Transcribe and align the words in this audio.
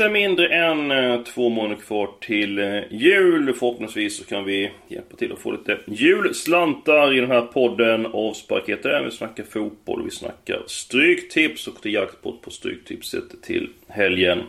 Det 0.00 0.04
är 0.06 0.10
mindre 0.10 0.46
än 0.46 0.90
eh, 0.90 1.22
två 1.22 1.48
månader 1.48 1.82
kvar 1.82 2.10
till 2.20 2.58
eh, 2.58 2.80
jul. 2.90 3.52
Förhoppningsvis 3.52 4.16
så 4.16 4.24
kan 4.24 4.44
vi 4.44 4.70
hjälpa 4.88 5.16
till 5.16 5.32
att 5.32 5.38
få 5.38 5.52
lite 5.52 5.78
julslantar 5.86 7.16
i 7.16 7.20
den 7.20 7.30
här 7.30 7.40
podden. 7.40 8.06
Avsparket 8.06 8.82
där 8.82 9.02
vi 9.04 9.10
snackar 9.10 9.44
fotboll, 9.44 10.04
vi 10.04 10.10
snackar 10.10 10.62
stryktips 10.66 11.66
och 11.66 11.74
det 11.82 11.90
jackpot 11.90 12.42
på 12.42 12.50
stryktipset 12.50 13.42
till 13.42 13.68
helgen. 13.88 14.42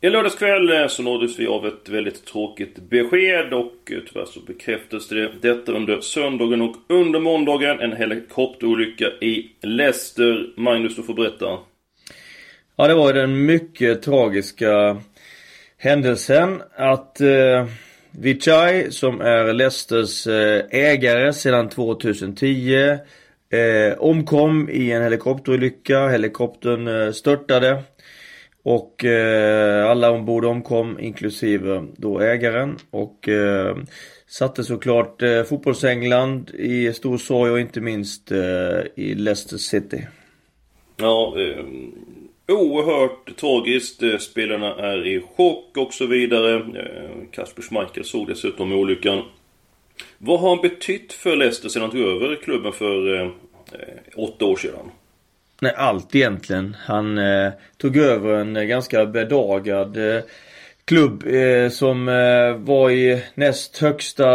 I 0.00 0.10
lördagskväll 0.10 0.72
eh, 0.72 0.86
så 0.86 1.02
nåddes 1.02 1.38
vi 1.38 1.46
av 1.46 1.66
ett 1.66 1.88
väldigt 1.88 2.24
tråkigt 2.24 2.78
besked 2.78 3.52
och 3.52 3.74
tyvärr 3.86 4.24
så 4.26 4.40
bekräftades 4.40 5.08
det 5.08 5.30
detta 5.40 5.72
under 5.72 6.00
söndagen 6.00 6.62
och 6.62 6.76
under 6.88 7.20
måndagen. 7.20 7.80
En 7.80 7.96
helikopterolycka 7.96 9.06
i 9.20 9.50
Leicester. 9.60 10.50
Magnus, 10.56 10.96
du 10.96 11.02
får 11.02 11.14
berätta. 11.14 11.58
Ja, 12.76 12.88
det 12.88 12.94
var 12.94 13.06
ju 13.06 13.20
den 13.20 13.44
mycket 13.46 14.02
tragiska 14.02 15.00
händelsen 15.76 16.62
att 16.76 17.20
eh, 17.20 17.66
Vichai, 18.10 18.90
som 18.90 19.20
är 19.20 19.52
Leicesters 19.52 20.26
eh, 20.26 20.64
ägare 20.70 21.32
sedan 21.32 21.68
2010, 21.68 22.74
eh, 23.52 23.98
omkom 23.98 24.68
i 24.70 24.92
en 24.92 25.02
helikopterolycka. 25.02 26.08
Helikoptern 26.08 26.88
eh, 26.88 27.12
störtade. 27.12 27.82
Och 28.62 29.04
eh, 29.04 29.90
alla 29.90 30.10
ombord 30.10 30.44
omkom, 30.44 31.00
inklusive 31.00 31.86
då 31.96 32.20
ägaren. 32.20 32.76
Och 32.90 33.28
eh, 33.28 33.76
satte 34.26 34.64
såklart 34.64 35.22
eh, 35.22 35.42
fotbollsengland 35.42 36.50
i 36.50 36.92
stor 36.92 37.18
sorg 37.18 37.50
och 37.50 37.60
inte 37.60 37.80
minst 37.80 38.32
eh, 38.32 38.38
i 38.94 39.14
Leicester 39.14 39.56
City. 39.56 40.06
Ja, 40.96 41.34
eh, 41.36 41.64
oerhört 42.48 43.36
tragiskt. 43.36 44.02
Eh, 44.02 44.18
spelarna 44.18 44.74
är 44.74 45.06
i 45.06 45.22
chock 45.36 45.76
och 45.76 45.94
så 45.94 46.06
vidare. 46.06 46.54
Eh, 46.54 47.30
Kasper 47.30 47.62
Schmeichel 47.62 48.04
såg 48.04 48.28
dessutom 48.28 48.72
olyckan. 48.72 49.22
Vad 50.18 50.40
har 50.40 50.48
han 50.48 50.62
betytt 50.62 51.12
för 51.12 51.36
Leicester 51.36 51.68
sedan 51.68 51.82
han 51.82 51.90
tog 51.90 52.00
över 52.00 52.36
klubben 52.36 52.72
för 52.72 53.14
eh, 53.14 53.22
eh 53.22 53.28
åtta 54.16 54.44
år 54.44 54.56
sedan? 54.56 54.90
Nej, 55.62 55.74
allt 55.76 56.14
egentligen. 56.14 56.76
Han 56.80 57.18
eh, 57.18 57.52
tog 57.76 57.96
över 57.96 58.34
en 58.34 58.68
ganska 58.68 59.06
bedagad 59.06 59.96
eh, 59.96 60.22
klubb 60.84 61.26
eh, 61.26 61.68
som 61.68 62.06
var 62.58 62.90
i 62.90 63.22
näst 63.34 63.78
högsta 63.78 64.26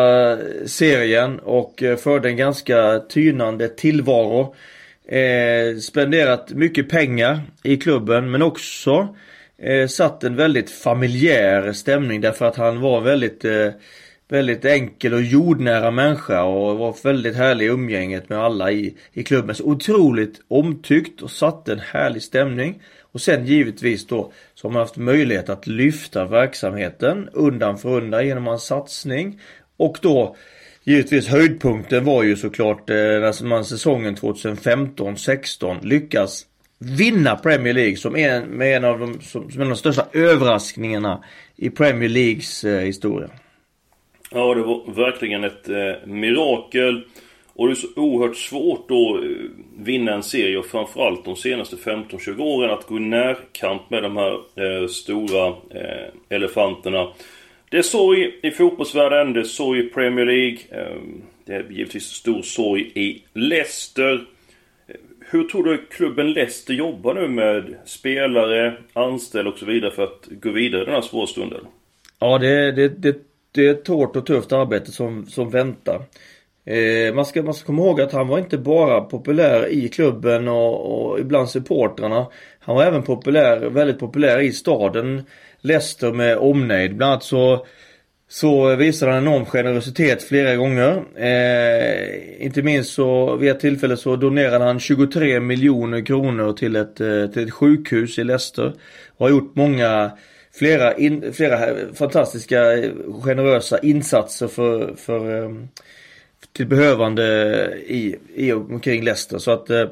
serien 0.66 1.40
och 1.40 1.84
förde 2.04 2.30
en 2.30 2.38
ganska 2.38 3.00
tynande 3.00 3.68
tillvaro. 3.68 4.56
Eh, 5.08 5.78
spenderat 5.78 6.52
mycket 6.52 6.90
pengar 6.90 7.42
i 7.64 7.78
klubben 7.78 8.32
men 8.32 8.42
också 8.42 9.16
eh, 9.58 9.88
satt 9.88 10.24
en 10.24 10.36
väldigt 10.36 10.70
familjär 10.70 11.74
stämning 11.74 12.22
därför 12.22 12.46
att 12.46 12.56
han 12.56 12.82
var 12.82 13.02
väldigt 13.02 13.46
eh, 13.46 13.72
Väldigt 14.30 14.66
enkel 14.66 15.14
och 15.14 15.22
jordnära 15.22 15.92
människa 15.92 16.44
och 16.44 16.78
var 16.78 16.96
väldigt 17.04 17.36
härlig 17.36 17.66
i 17.66 17.70
umgänget 17.70 18.30
med 18.30 18.40
alla 18.40 18.72
i, 18.72 18.98
i 19.14 19.24
klubben. 19.24 19.56
Så 19.56 19.64
otroligt 19.64 20.42
omtyckt 20.48 21.22
och 21.22 21.32
satte 21.32 21.72
en 21.72 21.80
härlig 21.80 22.24
stämning. 22.24 22.82
Och 23.02 23.22
sen 23.22 23.46
givetvis 23.46 24.08
då 24.08 24.32
så 24.56 24.68
har 24.68 24.74
man 24.74 24.80
haft 24.80 24.98
möjlighet 24.98 25.50
att 25.50 25.68
lyfta 25.68 26.26
verksamheten 26.26 27.30
undan 27.34 27.78
för 27.78 27.90
undan 27.90 28.28
genom 28.28 28.48
hans 28.48 28.64
satsning. 28.64 29.42
Och 29.78 29.98
då 30.02 30.36
Givetvis 30.88 31.28
höjdpunkten 31.28 32.06
var 32.06 32.24
ju 32.24 32.36
såklart 32.36 32.90
eh, 32.90 32.96
när 32.96 33.46
man 33.46 33.66
säsongen 33.66 34.16
2015-16 34.16 35.86
lyckas 35.86 36.46
vinna 36.80 37.36
Premier 37.36 37.74
League 37.74 37.96
som 37.96 38.16
en, 38.16 38.44
med 38.44 38.78
en 38.78 38.84
av 38.84 39.00
de, 39.00 39.22
som, 39.22 39.52
som 39.52 39.62
en 39.62 39.68
av 39.68 39.74
de 39.74 39.78
största 39.78 40.06
överraskningarna 40.14 41.24
i 41.56 41.70
Premier 41.70 42.10
Leagues 42.10 42.64
eh, 42.64 42.80
historia. 42.80 43.30
Ja, 44.32 44.54
det 44.54 44.62
var 44.62 44.94
verkligen 44.96 45.44
ett 45.44 45.70
eh, 45.70 46.08
mirakel. 46.08 47.04
Och 47.54 47.68
det 47.68 47.74
är 47.74 47.76
så 47.76 47.88
oerhört 47.96 48.38
svårt 48.38 48.92
att 48.92 49.24
eh, 49.24 49.30
vinna 49.78 50.14
en 50.14 50.24
serie 50.24 50.58
och 50.58 50.66
framförallt 50.66 51.26
de 51.26 51.36
senaste 51.36 51.76
15-20 51.76 52.42
åren 52.42 52.72
att 52.72 52.88
gå 52.88 52.98
i 52.98 53.00
närkamp 53.00 53.90
med 53.90 54.04
de 54.04 54.18
här 54.18 54.34
eh, 54.34 54.88
stora 54.88 55.48
eh, 55.48 56.08
elefanterna. 56.30 57.08
Det 57.70 57.78
är 57.78 57.82
sorg 57.82 58.40
i 58.44 58.52
fotbollsvärlden, 58.52 59.34
det 59.34 59.40
är 59.40 59.44
sorg 59.44 59.80
i 59.80 59.90
Premier 59.90 60.26
League. 60.26 60.58
Ehm, 60.72 61.22
det 61.46 61.54
är 61.54 61.66
givetvis 61.70 62.04
stor 62.04 62.42
sorg 62.42 62.92
i 62.96 63.24
Leicester. 63.34 64.26
Hur 65.30 65.44
tror 65.44 65.64
du 65.64 65.78
klubben 65.78 66.32
Leicester 66.32 66.74
jobbar 66.74 67.14
nu 67.14 67.28
med 67.28 67.76
spelare, 67.86 68.78
anställda 68.94 69.52
och 69.52 69.58
så 69.58 69.66
vidare 69.66 69.92
för 69.92 70.04
att 70.04 70.28
gå 70.30 70.52
vidare 70.52 70.82
i 70.82 70.86
den 70.86 70.94
här 70.94 71.02
svåra 71.02 71.28
stunden? 71.28 71.60
Ja, 72.20 72.38
det, 72.38 72.72
det, 72.72 72.88
det, 72.88 73.18
det 73.52 73.68
är 73.68 73.72
ett 73.72 73.88
hårt 73.88 74.16
och 74.16 74.26
tufft 74.26 74.52
arbete 74.52 74.92
som, 74.92 75.26
som 75.26 75.50
väntar. 75.50 76.02
Eh, 76.66 77.14
man, 77.14 77.26
ska, 77.26 77.44
man 77.44 77.54
ska 77.54 77.66
komma 77.66 77.82
ihåg 77.82 78.02
att 78.02 78.12
han 78.12 78.28
var 78.28 78.40
inte 78.40 78.58
bara 78.58 79.02
populär 79.02 79.68
i 79.68 79.90
klubben 79.90 80.48
och, 80.48 81.10
och 81.12 81.20
ibland 81.20 81.50
supportrarna. 81.50 82.28
Han 82.60 82.76
var 82.76 82.84
även 82.84 83.04
populär, 83.04 83.70
väldigt 83.70 84.00
populär 84.00 84.40
i 84.40 84.52
staden 84.52 85.24
Leicester 85.68 86.12
med 86.12 86.38
omnejd. 86.38 86.96
Bland 86.96 87.12
annat 87.12 87.24
så 87.24 87.66
så 88.30 88.76
visade 88.76 89.12
han 89.12 89.24
enorm 89.24 89.46
generositet 89.46 90.24
flera 90.24 90.56
gånger. 90.56 91.04
Eh, 91.16 92.46
inte 92.46 92.62
minst 92.62 92.94
så 92.94 93.36
vid 93.36 93.52
ett 93.52 93.60
tillfälle 93.60 93.98
så 93.98 94.16
donerade 94.16 94.66
han 94.66 94.80
23 94.80 95.40
miljoner 95.40 96.06
kronor 96.06 96.54
till 96.54 96.76
ett, 96.76 97.02
eh, 97.02 97.28
till 97.28 97.44
ett 97.44 97.54
sjukhus 97.54 98.20
i 98.20 98.24
Leicester. 98.24 98.74
Och 99.18 99.26
har 99.26 99.30
gjort 99.30 99.56
många, 99.56 100.12
flera, 100.54 100.98
in, 100.98 101.34
flera 101.34 101.76
fantastiska 101.94 102.74
eh, 102.74 102.92
generösa 103.24 103.80
insatser 103.80 104.48
för, 104.48 104.96
för 104.96 105.44
eh, 105.44 105.52
till 106.54 106.68
behövande 106.68 107.24
i, 107.88 108.16
i 108.36 108.52
och 108.52 108.72
omkring 108.72 109.04
Leicester. 109.04 109.38
Så 109.38 109.52
att 109.52 109.70
eh, 109.70 109.86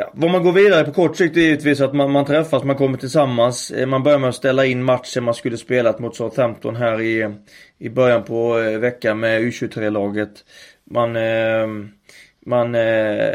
Ja, 0.00 0.10
vad 0.14 0.30
man 0.30 0.42
går 0.42 0.52
vidare 0.52 0.84
på 0.84 0.92
kort 0.92 1.16
sikt 1.16 1.36
är 1.36 1.40
givetvis 1.40 1.80
att 1.80 1.94
man, 1.94 2.10
man 2.10 2.24
träffas, 2.24 2.64
man 2.64 2.76
kommer 2.76 2.98
tillsammans. 2.98 3.70
Eh, 3.70 3.86
man 3.86 4.02
börjar 4.02 4.18
med 4.18 4.28
att 4.28 4.34
ställa 4.34 4.66
in 4.66 4.84
matchen 4.84 5.24
man 5.24 5.34
skulle 5.34 5.56
spelat 5.56 5.98
mot 5.98 6.16
Southampton 6.16 6.76
här 6.76 7.00
i, 7.00 7.34
i 7.78 7.88
början 7.88 8.24
på 8.24 8.58
eh, 8.58 8.78
veckan 8.78 9.20
med 9.20 9.40
U23-laget. 9.40 10.30
Man, 10.90 11.16
eh, 11.16 11.66
man 12.46 12.74
eh, 12.74 13.34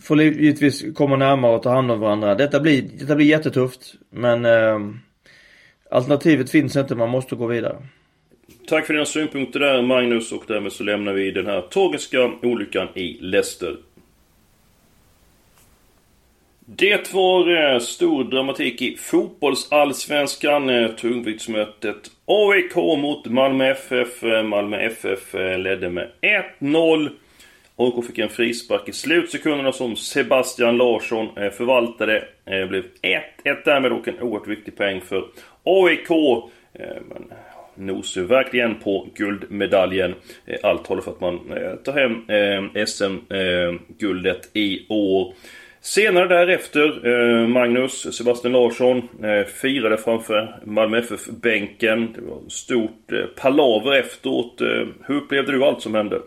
får 0.00 0.22
givetvis 0.22 0.84
komma 0.94 1.16
närmare 1.16 1.56
och 1.56 1.62
ta 1.62 1.70
hand 1.70 1.90
om 1.90 2.00
varandra. 2.00 2.34
Detta 2.34 2.60
blir, 2.60 2.82
detta 2.82 3.16
blir 3.16 3.26
jättetufft. 3.26 3.94
Men 4.10 4.44
eh, 4.44 4.78
alternativet 5.90 6.50
finns 6.50 6.76
inte, 6.76 6.94
man 6.94 7.10
måste 7.10 7.36
gå 7.36 7.46
vidare. 7.46 7.76
Tack 8.68 8.86
för 8.86 8.94
dina 8.94 9.06
synpunkter 9.06 9.60
där 9.60 9.82
Magnus 9.82 10.32
och 10.32 10.44
därmed 10.48 10.72
så 10.72 10.84
lämnar 10.84 11.12
vi 11.12 11.30
den 11.30 11.46
här 11.46 11.60
tragiska 11.60 12.30
olyckan 12.42 12.88
i 12.94 13.18
Leicester 13.20 13.76
det 16.78 17.14
var 17.14 17.72
eh, 17.74 17.78
stor 17.78 18.24
dramatik 18.24 18.82
i 18.82 18.96
fotbollsallsvenskan. 18.96 20.70
Eh, 20.70 20.88
tungviktsmötet 20.88 22.10
AIK 22.26 22.76
mot 22.76 23.26
Malmö 23.26 23.70
FF. 23.70 24.22
Malmö 24.44 24.76
FF 24.76 25.34
eh, 25.34 25.58
ledde 25.58 25.90
med 25.90 26.10
1-0. 26.60 27.08
AIK 27.76 28.06
fick 28.06 28.18
en 28.18 28.28
frispark 28.28 28.88
i 28.88 28.92
slutsekunderna 28.92 29.72
som 29.72 29.96
Sebastian 29.96 30.76
Larsson 30.76 31.28
eh, 31.36 31.50
förvaltade. 31.50 32.24
Det 32.44 32.66
blev 32.66 32.84
1-1 33.02 33.56
därmed 33.64 33.92
och 33.92 34.08
en 34.08 34.20
oerhört 34.20 34.48
viktig 34.48 34.76
poäng 34.76 35.00
för 35.00 35.24
AIK. 35.64 36.08
Men 37.08 37.32
nosar 37.74 38.20
verkligen 38.20 38.74
på 38.74 39.08
guldmedaljen. 39.14 40.14
Allt 40.62 40.86
håller 40.86 41.02
för 41.02 41.10
att 41.10 41.20
man 41.20 41.40
tar 41.84 41.92
hem 41.92 42.86
SM-guldet 42.86 44.50
i 44.52 44.86
år. 44.88 45.34
Senare 45.80 46.28
därefter, 46.28 47.06
eh, 47.06 47.48
Magnus 47.48 48.16
Sebastian 48.16 48.52
Larsson 48.52 48.98
eh, 48.98 49.46
firade 49.46 49.96
framför 49.96 50.60
Malmö 50.64 50.98
FF-bänken. 50.98 52.12
Det 52.12 52.20
var 52.20 52.40
stort 52.48 53.12
eh, 53.12 53.18
palaver 53.42 53.92
efteråt. 53.92 54.60
Eh, 54.60 54.86
hur 55.06 55.16
upplevde 55.16 55.52
du 55.52 55.64
allt 55.64 55.82
som 55.82 55.94
hände? 55.94 56.20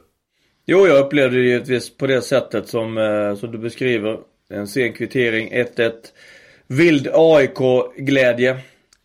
Jo, 0.65 0.87
jag 0.87 1.05
upplevde 1.05 1.37
det 1.37 1.43
givetvis 1.43 1.97
på 1.97 2.07
det 2.07 2.21
sättet 2.21 2.67
som, 2.67 2.97
eh, 2.97 3.35
som 3.35 3.51
du 3.51 3.57
beskriver. 3.57 4.17
En 4.49 4.67
sen 4.67 4.93
kvittering, 4.93 5.49
1-1. 5.51 5.91
Vild 6.67 7.07
AIK-glädje. 7.13 8.57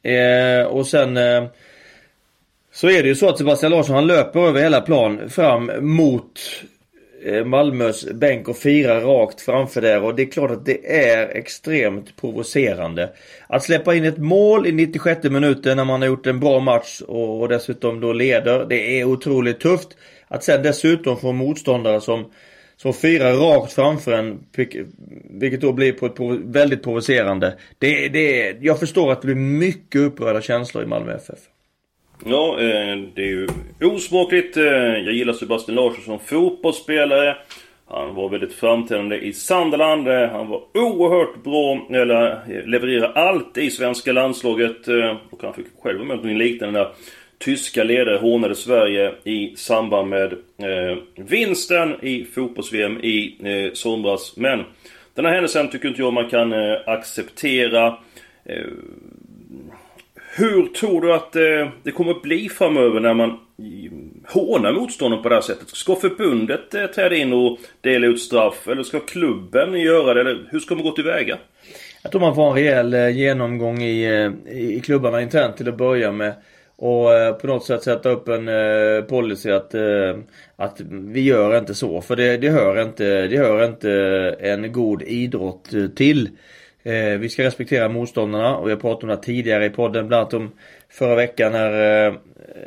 Eh, 0.02 0.66
och 0.66 0.86
sen 0.86 1.16
eh, 1.16 1.44
så 2.72 2.90
är 2.90 3.02
det 3.02 3.08
ju 3.08 3.14
så 3.14 3.28
att 3.28 3.38
Sebastian 3.38 3.72
Larsson 3.72 3.94
han 3.94 4.06
löper 4.06 4.40
över 4.40 4.60
hela 4.60 4.80
plan 4.80 5.30
fram 5.30 5.70
mot 5.80 6.40
Eh, 7.26 7.44
Malmös 7.44 8.10
bänk 8.12 8.48
och 8.48 8.56
firar 8.56 9.00
rakt 9.00 9.40
framför 9.40 9.80
där 9.80 10.02
och 10.02 10.14
det 10.14 10.22
är 10.22 10.30
klart 10.30 10.50
att 10.50 10.66
det 10.66 11.00
är 11.00 11.28
extremt 11.28 12.16
provocerande. 12.16 13.10
Att 13.46 13.62
släppa 13.62 13.94
in 13.94 14.04
ett 14.04 14.18
mål 14.18 14.66
i 14.66 14.72
96 14.72 15.24
minuten 15.24 15.76
när 15.76 15.84
man 15.84 16.00
har 16.00 16.08
gjort 16.08 16.26
en 16.26 16.40
bra 16.40 16.60
match 16.60 17.00
och 17.00 17.48
dessutom 17.48 18.00
då 18.00 18.12
leder. 18.12 18.66
Det 18.68 19.00
är 19.00 19.04
otroligt 19.04 19.60
tufft. 19.60 19.88
Att 20.28 20.44
sen 20.44 20.62
dessutom 20.62 21.16
få 21.16 21.32
motståndare 21.32 22.00
som 22.00 22.30
som 22.76 22.94
firar 22.94 23.32
rakt 23.32 23.72
framför 23.72 24.12
en, 24.12 24.38
vilket 25.30 25.60
då 25.60 25.72
blir 25.72 25.92
på 25.92 26.06
ett 26.06 26.40
väldigt 26.44 26.82
provocerande. 26.82 27.58
Det, 27.78 28.08
det, 28.08 28.56
jag 28.60 28.78
förstår 28.78 29.12
att 29.12 29.22
det 29.22 29.26
blir 29.26 29.36
mycket 29.36 30.00
upprörda 30.00 30.40
känslor 30.40 30.84
i 30.84 30.86
Malmö 30.86 31.14
FF. 31.14 31.38
Ja, 32.24 32.60
eh, 32.60 32.96
det 33.14 33.22
är 33.22 33.26
ju 33.26 33.48
osmakligt. 33.80 34.56
Eh, 34.56 34.64
jag 34.64 35.12
gillar 35.12 35.32
Sebastian 35.32 35.76
Larsson 35.76 36.04
som 36.04 36.18
fotbollsspelare. 36.18 37.36
Han 37.88 38.14
var 38.14 38.28
väldigt 38.28 38.52
framträdande 38.52 39.16
i 39.16 39.32
Sunderland. 39.32 40.08
Eh, 40.08 40.28
han 40.30 40.48
var 40.48 40.62
oerhört 40.74 41.42
bra, 41.44 41.86
eller 41.90 42.40
levererade 42.66 43.12
allt 43.12 43.58
i 43.58 43.70
svenska 43.70 44.12
landslaget. 44.12 44.88
Och 45.30 45.42
han 45.42 45.54
fick 45.54 45.66
själv 45.82 45.98
vara 45.98 46.08
med 46.08 46.18
om 46.18 46.36
liknande 46.36 46.78
där 46.78 46.88
tyska 47.38 47.84
ledare 47.84 48.16
hånade 48.16 48.54
Sverige 48.54 49.14
i 49.24 49.56
samband 49.56 50.08
med 50.08 50.32
eh, 50.32 50.98
vinsten 51.14 51.94
i 52.02 52.24
fotbolls-VM 52.24 53.00
i 53.00 53.36
eh, 53.44 53.72
somras. 53.72 54.36
Men 54.36 54.64
den 55.14 55.24
här 55.24 55.32
händelsen 55.32 55.70
tycker 55.70 55.88
inte 55.88 56.02
jag 56.02 56.12
man 56.12 56.28
kan 56.28 56.52
eh, 56.52 56.76
acceptera. 56.86 57.98
Hur 60.38 60.66
tror 60.66 61.00
du 61.00 61.14
att 61.14 61.36
eh, 61.36 61.68
det 61.82 61.90
kommer 61.90 62.10
att 62.10 62.22
bli 62.22 62.48
framöver 62.48 63.00
när 63.00 63.14
man 63.14 63.38
hånar 64.26 64.72
motståndaren 64.72 65.22
på 65.22 65.28
det 65.28 65.34
här 65.34 65.42
sättet? 65.42 65.68
Ska 65.68 65.96
förbundet 65.96 66.74
eh, 66.74 66.86
träda 66.86 67.16
in 67.16 67.32
och 67.32 67.58
dela 67.80 68.06
ut 68.06 68.20
straff? 68.20 68.68
Eller 68.68 68.82
ska 68.82 69.00
klubben 69.00 69.80
göra 69.80 70.14
det? 70.14 70.20
Eller 70.20 70.48
hur 70.50 70.60
ska 70.60 70.74
man 70.74 70.84
gå 70.84 70.90
tillväga? 70.90 71.38
Jag 72.02 72.12
tror 72.12 72.20
man 72.20 72.34
får 72.34 72.46
en 72.48 72.54
rejäl 72.54 72.94
eh, 72.94 73.08
genomgång 73.08 73.82
i, 73.82 74.30
i 74.50 74.80
klubbarna 74.84 75.22
internt 75.22 75.56
till 75.56 75.68
att 75.68 75.76
börja 75.76 76.12
med. 76.12 76.32
Och 76.78 77.40
på 77.40 77.46
något 77.46 77.64
sätt 77.64 77.82
sätta 77.82 78.08
upp 78.08 78.28
en 78.28 78.46
policy 79.06 79.50
att, 79.50 79.74
att 80.56 80.80
vi 80.90 81.20
gör 81.20 81.58
inte 81.58 81.74
så. 81.74 82.00
För 82.00 82.16
det, 82.16 82.36
det, 82.36 82.48
hör 82.48 82.82
inte, 82.82 83.26
det 83.26 83.36
hör 83.36 83.64
inte 83.64 83.90
en 84.40 84.72
god 84.72 85.02
idrott 85.02 85.70
till. 85.96 86.28
Eh, 86.86 87.18
vi 87.18 87.28
ska 87.28 87.42
respektera 87.42 87.88
motståndarna 87.88 88.56
och 88.56 88.66
vi 88.66 88.72
har 88.72 88.80
pratat 88.80 89.02
om 89.02 89.08
det 89.08 89.16
tidigare 89.16 89.66
i 89.66 89.70
podden. 89.70 90.08
Bland 90.08 90.20
annat 90.20 90.34
om 90.34 90.52
förra 90.88 91.14
veckan 91.14 91.52
när, 91.52 92.06
eh, 92.06 92.14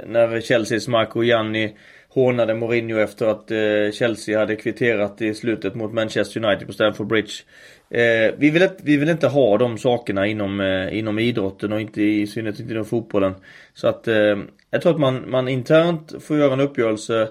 när 0.07 0.42
Chelseas 0.42 0.88
Marco 0.88 1.24
Gianni 1.24 1.75
hånade 2.10 2.54
Mourinho 2.54 3.00
efter 3.00 3.25
att 3.25 3.51
eh, 3.51 3.92
Chelsea 3.94 4.39
hade 4.39 4.56
kvitterat 4.56 5.21
i 5.21 5.33
slutet 5.33 5.75
mot 5.75 5.94
Manchester 5.94 6.45
United 6.45 6.68
på 6.68 6.74
Stamford 6.74 7.07
Bridge. 7.07 7.31
Eh, 7.91 8.33
vi, 8.38 8.50
vill, 8.50 8.68
vi 8.83 8.97
vill 8.97 9.09
inte 9.09 9.27
ha 9.27 9.57
de 9.57 9.77
sakerna 9.77 10.27
inom, 10.27 10.59
eh, 10.59 10.97
inom 10.97 11.19
idrotten 11.19 11.74
och 11.74 11.81
inte 11.81 12.01
i 12.01 12.27
synnerhet 12.27 12.59
inte 12.59 12.74
inom 12.74 12.86
fotbollen. 12.86 13.33
Så 13.74 13.88
att 13.88 14.07
eh, 14.07 14.38
jag 14.71 14.81
tror 14.81 14.94
att 14.94 15.00
man, 15.00 15.30
man 15.30 15.47
internt 15.47 16.24
får 16.24 16.38
göra 16.38 16.53
en 16.53 16.59
uppgörelse 16.59 17.30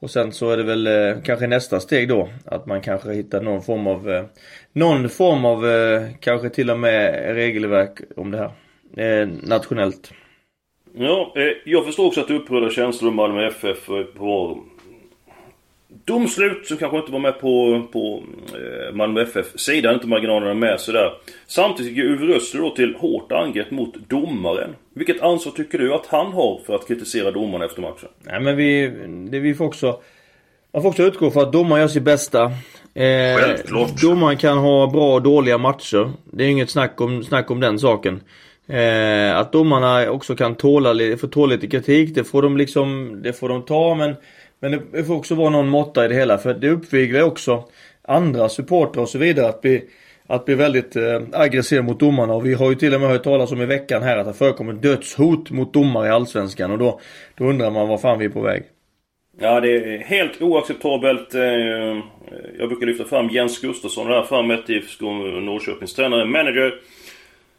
och 0.00 0.10
sen 0.10 0.32
så 0.32 0.50
är 0.50 0.56
det 0.56 0.62
väl 0.62 0.86
eh, 0.86 1.22
kanske 1.24 1.46
nästa 1.46 1.80
steg 1.80 2.08
då 2.08 2.28
att 2.44 2.66
man 2.66 2.80
kanske 2.80 3.12
hittar 3.12 3.42
någon 3.42 3.62
form 3.62 3.86
av 3.86 4.10
eh, 4.10 4.24
någon 4.72 5.08
form 5.08 5.44
av 5.44 5.66
eh, 5.66 6.02
kanske 6.20 6.50
till 6.50 6.70
och 6.70 6.78
med 6.78 7.34
regelverk 7.34 8.00
om 8.16 8.30
det 8.30 8.38
här 8.38 9.22
eh, 9.22 9.28
nationellt. 9.42 10.12
Ja, 10.94 11.32
eh, 11.36 11.42
jag 11.64 11.84
förstår 11.84 12.06
också 12.06 12.20
att 12.20 12.28
du 12.28 12.36
upprörda 12.36 12.70
känslor 12.70 13.10
om 13.10 13.16
Malmö 13.16 13.46
FF 13.46 13.88
eh, 13.88 14.02
på 14.02 14.58
domslut 16.04 16.66
som 16.66 16.76
kanske 16.76 16.98
inte 16.98 17.12
var 17.12 17.18
med 17.18 17.40
på, 17.40 17.82
på 17.92 18.22
eh, 18.54 18.94
Malmö 18.94 19.22
FF-sidan, 19.22 19.94
inte 19.94 20.06
marginalerna 20.06 20.54
med 20.54 20.80
sådär. 20.80 21.12
Samtidigt 21.46 21.96
gick 21.96 22.04
Uwe 22.04 22.34
Rössler 22.34 22.60
då 22.60 22.70
till 22.70 22.94
hårt 22.94 23.32
angrepp 23.32 23.70
mot 23.70 23.94
domaren. 24.08 24.76
Vilket 24.94 25.22
ansvar 25.22 25.52
tycker 25.52 25.78
du 25.78 25.94
att 25.94 26.06
han 26.06 26.32
har 26.32 26.60
för 26.66 26.74
att 26.74 26.88
kritisera 26.88 27.30
domaren 27.30 27.62
efter 27.62 27.82
matchen? 27.82 28.08
Nej 28.20 28.40
men 28.40 28.56
vi, 28.56 28.88
det 29.30 29.38
vi 29.38 29.54
får 29.54 29.64
också 29.64 30.00
man 30.72 30.82
får 30.82 30.88
också 30.88 31.02
utgå 31.02 31.30
för 31.30 31.42
att 31.42 31.52
domaren 31.52 31.80
gör 31.80 31.88
sitt 31.88 32.02
bästa. 32.02 32.44
Eh, 32.94 33.36
Självklart. 33.36 34.00
Domaren 34.02 34.36
kan 34.36 34.58
ha 34.58 34.86
bra 34.86 35.14
och 35.14 35.22
dåliga 35.22 35.58
matcher. 35.58 36.12
Det 36.24 36.44
är 36.44 36.48
inget 36.48 36.70
snack 36.70 37.00
om, 37.00 37.24
snack 37.24 37.50
om 37.50 37.60
den 37.60 37.78
saken. 37.78 38.20
Eh, 38.66 39.36
att 39.36 39.52
domarna 39.52 40.10
också 40.10 40.36
kan 40.36 40.54
tåla, 40.54 41.16
få 41.16 41.26
tåla 41.26 41.54
lite 41.54 41.66
kritik, 41.66 42.14
det 42.14 42.24
får 42.24 42.42
de 42.42 42.56
liksom, 42.56 43.18
det 43.22 43.32
får 43.32 43.48
de 43.48 43.62
ta 43.62 43.94
men 43.94 44.14
men 44.60 44.80
det 44.92 45.04
får 45.04 45.16
också 45.16 45.34
vara 45.34 45.50
någon 45.50 45.68
måtta 45.68 46.04
i 46.04 46.08
det 46.08 46.14
hela 46.14 46.38
för 46.38 46.54
det 46.54 46.70
uppviglar 46.70 47.22
också 47.22 47.64
andra 48.02 48.48
supportrar 48.48 49.02
och 49.02 49.08
så 49.08 49.18
vidare 49.18 49.48
att 49.48 49.60
bli 49.60 49.84
att 50.26 50.44
bli 50.44 50.54
väldigt 50.54 50.96
eh, 50.96 51.22
aggressiv 51.32 51.84
mot 51.84 52.00
domarna 52.00 52.34
och 52.34 52.46
vi 52.46 52.54
har 52.54 52.70
ju 52.70 52.74
till 52.74 52.94
och 52.94 53.00
med 53.00 53.10
hört 53.10 53.24
talas 53.24 53.52
om 53.52 53.62
i 53.62 53.66
veckan 53.66 54.02
här 54.02 54.16
att 54.16 54.26
det 54.26 54.32
förekommer 54.32 54.72
dödshot 54.72 55.50
mot 55.50 55.72
domare 55.72 56.06
i 56.06 56.10
Allsvenskan 56.10 56.70
och 56.70 56.78
då, 56.78 57.00
då 57.34 57.44
undrar 57.44 57.70
man 57.70 57.88
var 57.88 57.98
fan 57.98 58.18
vi 58.18 58.24
är 58.24 58.28
på 58.28 58.40
väg. 58.40 58.62
Ja, 59.40 59.60
det 59.60 59.76
är 59.76 59.98
helt 59.98 60.42
oacceptabelt. 60.42 61.34
Eh, 61.34 61.42
jag 62.58 62.68
brukar 62.68 62.86
lyfta 62.86 63.04
fram 63.04 63.28
Jens 63.28 63.60
Gustafsson, 63.60 64.08
där 64.08 64.22
framme 64.22 64.58
IFK 64.66 65.12
Norrköpings 65.40 65.94
tränare, 65.94 66.24
manager. 66.24 66.74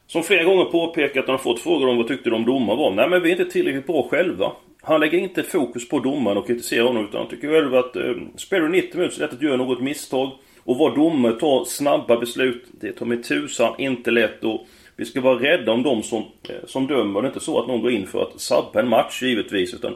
Som 0.07 0.23
flera 0.23 0.43
gånger 0.43 0.65
påpekat 0.65 1.27
när 1.27 1.33
de 1.33 1.39
fått 1.39 1.59
frågor 1.59 1.89
om 1.89 1.97
vad 1.97 2.07
tyckte 2.07 2.29
de 2.29 2.45
domar 2.45 2.75
domare 2.75 2.77
var. 2.77 2.91
Nej 2.91 3.09
men 3.09 3.21
vi 3.21 3.31
är 3.31 3.39
inte 3.39 3.51
tillräckligt 3.51 3.87
bra 3.87 4.07
själva. 4.11 4.51
Han 4.81 4.99
lägger 4.99 5.17
inte 5.17 5.43
fokus 5.43 5.89
på 5.89 5.99
domaren 5.99 6.37
och 6.37 6.47
kritiserar 6.47 6.83
honom 6.83 7.05
utan 7.05 7.21
han 7.21 7.29
tycker 7.29 7.49
själv 7.49 7.75
att 7.75 7.95
eh, 7.95 8.13
spelar 8.37 8.67
du 8.67 8.71
90 8.71 8.97
minuter 8.97 9.15
så 9.15 9.23
är 9.23 9.27
det 9.27 9.31
lätt 9.31 9.37
att 9.37 9.47
göra 9.47 9.57
något 9.57 9.81
misstag. 9.81 10.31
Och 10.63 10.77
vara 10.77 10.95
domare, 10.95 11.33
ta 11.33 11.65
snabba 11.65 12.19
beslut. 12.19 12.65
Det 12.71 12.91
tar 12.91 13.05
med 13.05 13.23
tusan 13.23 13.75
inte 13.77 14.11
lätt 14.11 14.43
och 14.43 14.67
vi 14.95 15.05
ska 15.05 15.21
vara 15.21 15.39
rädda 15.39 15.71
om 15.71 15.83
de 15.83 16.03
som, 16.03 16.25
eh, 16.49 16.55
som 16.67 16.87
dömer. 16.87 17.21
Det 17.21 17.25
är 17.25 17.29
inte 17.29 17.39
så 17.39 17.59
att 17.59 17.67
någon 17.67 17.81
går 17.81 17.91
in 17.91 18.07
för 18.07 18.21
att 18.21 18.41
sabba 18.41 18.79
en 18.79 18.89
match 18.89 19.21
givetvis 19.23 19.73
utan 19.73 19.95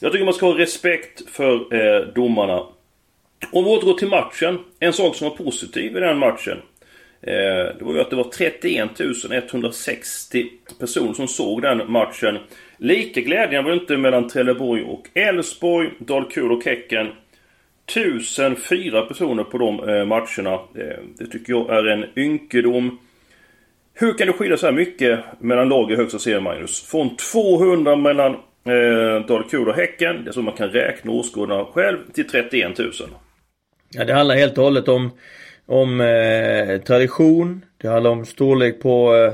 jag 0.00 0.12
tycker 0.12 0.24
man 0.24 0.34
ska 0.34 0.46
ha 0.46 0.58
respekt 0.58 1.30
för 1.30 1.74
eh, 1.74 2.00
domarna. 2.14 2.62
Om 3.52 3.64
vi 3.64 3.70
återgår 3.70 3.94
till 3.94 4.08
matchen. 4.08 4.58
En 4.80 4.92
sak 4.92 5.16
som 5.16 5.28
var 5.28 5.36
positiv 5.36 5.96
i 5.96 6.00
den 6.00 6.18
matchen. 6.18 6.58
Eh, 7.20 7.76
det 7.78 7.80
var 7.80 7.94
ju 7.94 8.00
att 8.00 8.10
det 8.10 8.16
var 8.16 8.24
31 8.24 9.00
160 9.30 10.48
personer 10.78 11.12
som 11.12 11.28
såg 11.28 11.62
den 11.62 11.92
matchen. 11.92 12.38
Lika 12.78 13.20
glädjande 13.20 13.62
var 13.62 13.76
det 13.76 13.80
inte 13.80 13.96
mellan 13.96 14.28
Trelleborg 14.28 14.82
och 14.82 15.08
Elfsborg, 15.14 15.90
Dalkurd 15.98 16.52
och 16.52 16.64
Häcken. 16.64 17.08
1004 17.86 19.02
personer 19.02 19.44
på 19.44 19.58
de 19.58 19.88
eh, 19.88 20.04
matcherna. 20.04 20.52
Eh, 20.52 21.02
det 21.18 21.26
tycker 21.26 21.52
jag 21.52 21.70
är 21.70 21.86
en 21.86 22.04
ynkedom. 22.16 22.98
Hur 23.94 24.18
kan 24.18 24.26
det 24.26 24.32
skilja 24.32 24.56
så 24.56 24.66
här 24.66 24.72
mycket 24.72 25.20
mellan 25.40 25.68
lag 25.68 25.92
i 25.92 25.96
högsta 25.96 26.18
serien, 26.18 26.42
Magnus? 26.42 26.82
Från 26.82 27.16
200 27.16 27.96
mellan 27.96 28.32
eh, 28.64 29.26
Dalkurd 29.28 29.68
och 29.68 29.74
Häcken, 29.74 30.24
det 30.24 30.30
är 30.30 30.32
så 30.32 30.42
man 30.42 30.54
kan 30.54 30.68
räkna 30.68 31.12
åskådarna 31.12 31.64
själv, 31.64 31.98
till 32.12 32.28
31 32.28 32.78
000. 32.78 32.92
Ja, 33.90 34.04
det 34.04 34.12
handlar 34.12 34.34
helt 34.34 34.58
och 34.58 34.64
hållet 34.64 34.88
om, 34.88 35.10
om 35.66 36.00
eh, 36.00 36.80
tradition. 36.80 37.64
Det 37.76 37.88
handlar 37.88 38.10
om 38.10 38.26
storlek 38.26 38.80
på, 38.80 39.16
eh, 39.16 39.32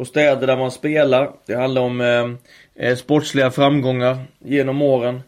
på 0.00 0.04
städer 0.04 0.46
där 0.46 0.56
man 0.56 0.70
spelar. 0.70 1.30
Det 1.46 1.54
handlar 1.54 1.82
om 1.82 2.00
eh, 2.00 2.88
eh, 2.88 2.96
sportsliga 2.96 3.50
framgångar 3.50 4.18
genom 4.38 4.82
åren. 4.82 5.22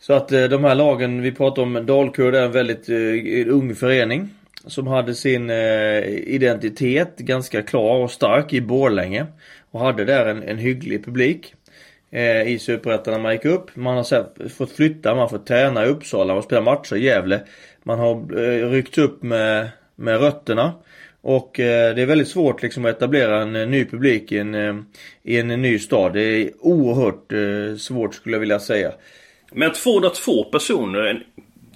Så 0.00 0.12
att 0.12 0.32
eh, 0.32 0.44
de 0.44 0.64
här 0.64 0.74
lagen, 0.74 1.22
vi 1.22 1.32
pratar 1.32 1.62
om 1.62 1.86
Dalkurd 1.86 2.34
är 2.34 2.42
en 2.42 2.52
väldigt 2.52 2.88
eh, 2.88 3.54
ung 3.54 3.74
förening. 3.74 4.28
Som 4.66 4.86
hade 4.86 5.14
sin 5.14 5.50
eh, 5.50 5.98
identitet 6.08 7.18
ganska 7.18 7.62
klar 7.62 7.96
och 7.96 8.10
stark 8.10 8.52
i 8.52 8.60
Borlänge. 8.60 9.26
Och 9.70 9.80
hade 9.80 10.04
där 10.04 10.26
en, 10.26 10.42
en 10.42 10.58
hygglig 10.58 11.04
publik. 11.04 11.54
Eh, 12.10 12.48
I 12.48 12.58
Superettan 12.58 13.14
när 13.14 13.20
man 13.20 13.32
gick 13.32 13.44
upp. 13.44 13.76
Man 13.76 13.96
har 13.96 14.02
så 14.02 14.26
fått 14.56 14.72
flytta, 14.72 15.10
man 15.10 15.18
har 15.18 15.28
fått 15.28 15.46
träna 15.46 15.84
i 15.84 15.88
Uppsala 15.88 16.34
och 16.34 16.44
spela 16.44 16.60
matcher 16.60 16.96
i 16.96 17.04
Gävle. 17.04 17.40
Man 17.82 17.98
har 17.98 18.38
eh, 18.38 18.70
ryckt 18.70 18.98
upp 18.98 19.22
med, 19.22 19.68
med 19.96 20.20
rötterna. 20.20 20.72
Och 21.22 21.60
eh, 21.60 21.94
det 21.94 22.02
är 22.02 22.06
väldigt 22.06 22.28
svårt 22.28 22.62
liksom 22.62 22.84
att 22.84 22.96
etablera 22.96 23.42
en, 23.42 23.56
en 23.56 23.70
ny 23.70 23.84
publik 23.84 24.32
i 24.32 24.38
en, 24.38 24.54
eh, 24.54 24.74
i 25.22 25.38
en, 25.38 25.48
ny 25.48 25.78
stad. 25.78 26.12
Det 26.12 26.22
är 26.22 26.50
oerhört 26.60 27.32
eh, 27.32 27.76
svårt 27.76 28.14
skulle 28.14 28.34
jag 28.34 28.40
vilja 28.40 28.60
säga. 28.60 28.92
Men 29.52 29.72
202 29.72 30.44
personer. 30.44 31.26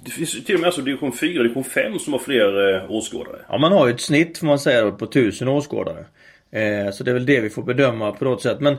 Det 0.05 0.11
finns 0.11 0.45
till 0.45 0.55
och 0.55 0.61
med 0.61 0.67
alltså 0.67 0.81
division 0.81 1.11
4 1.11 1.43
division 1.43 1.63
5 1.63 1.99
som 1.99 2.13
har 2.13 2.19
fler 2.19 2.75
eh, 2.75 2.91
åskådare. 2.91 3.37
Ja 3.49 3.57
man 3.57 3.71
har 3.71 3.87
ju 3.87 3.93
ett 3.93 4.01
snitt 4.01 4.37
får 4.37 4.47
man 4.47 4.59
säga 4.59 4.91
på 4.91 5.05
1000 5.05 5.47
åskådare. 5.47 6.05
Eh, 6.51 6.91
så 6.91 7.03
det 7.03 7.11
är 7.11 7.13
väl 7.13 7.25
det 7.25 7.39
vi 7.39 7.49
får 7.49 7.63
bedöma 7.63 8.11
på 8.11 8.25
något 8.25 8.41
sätt. 8.41 8.59
Men, 8.59 8.77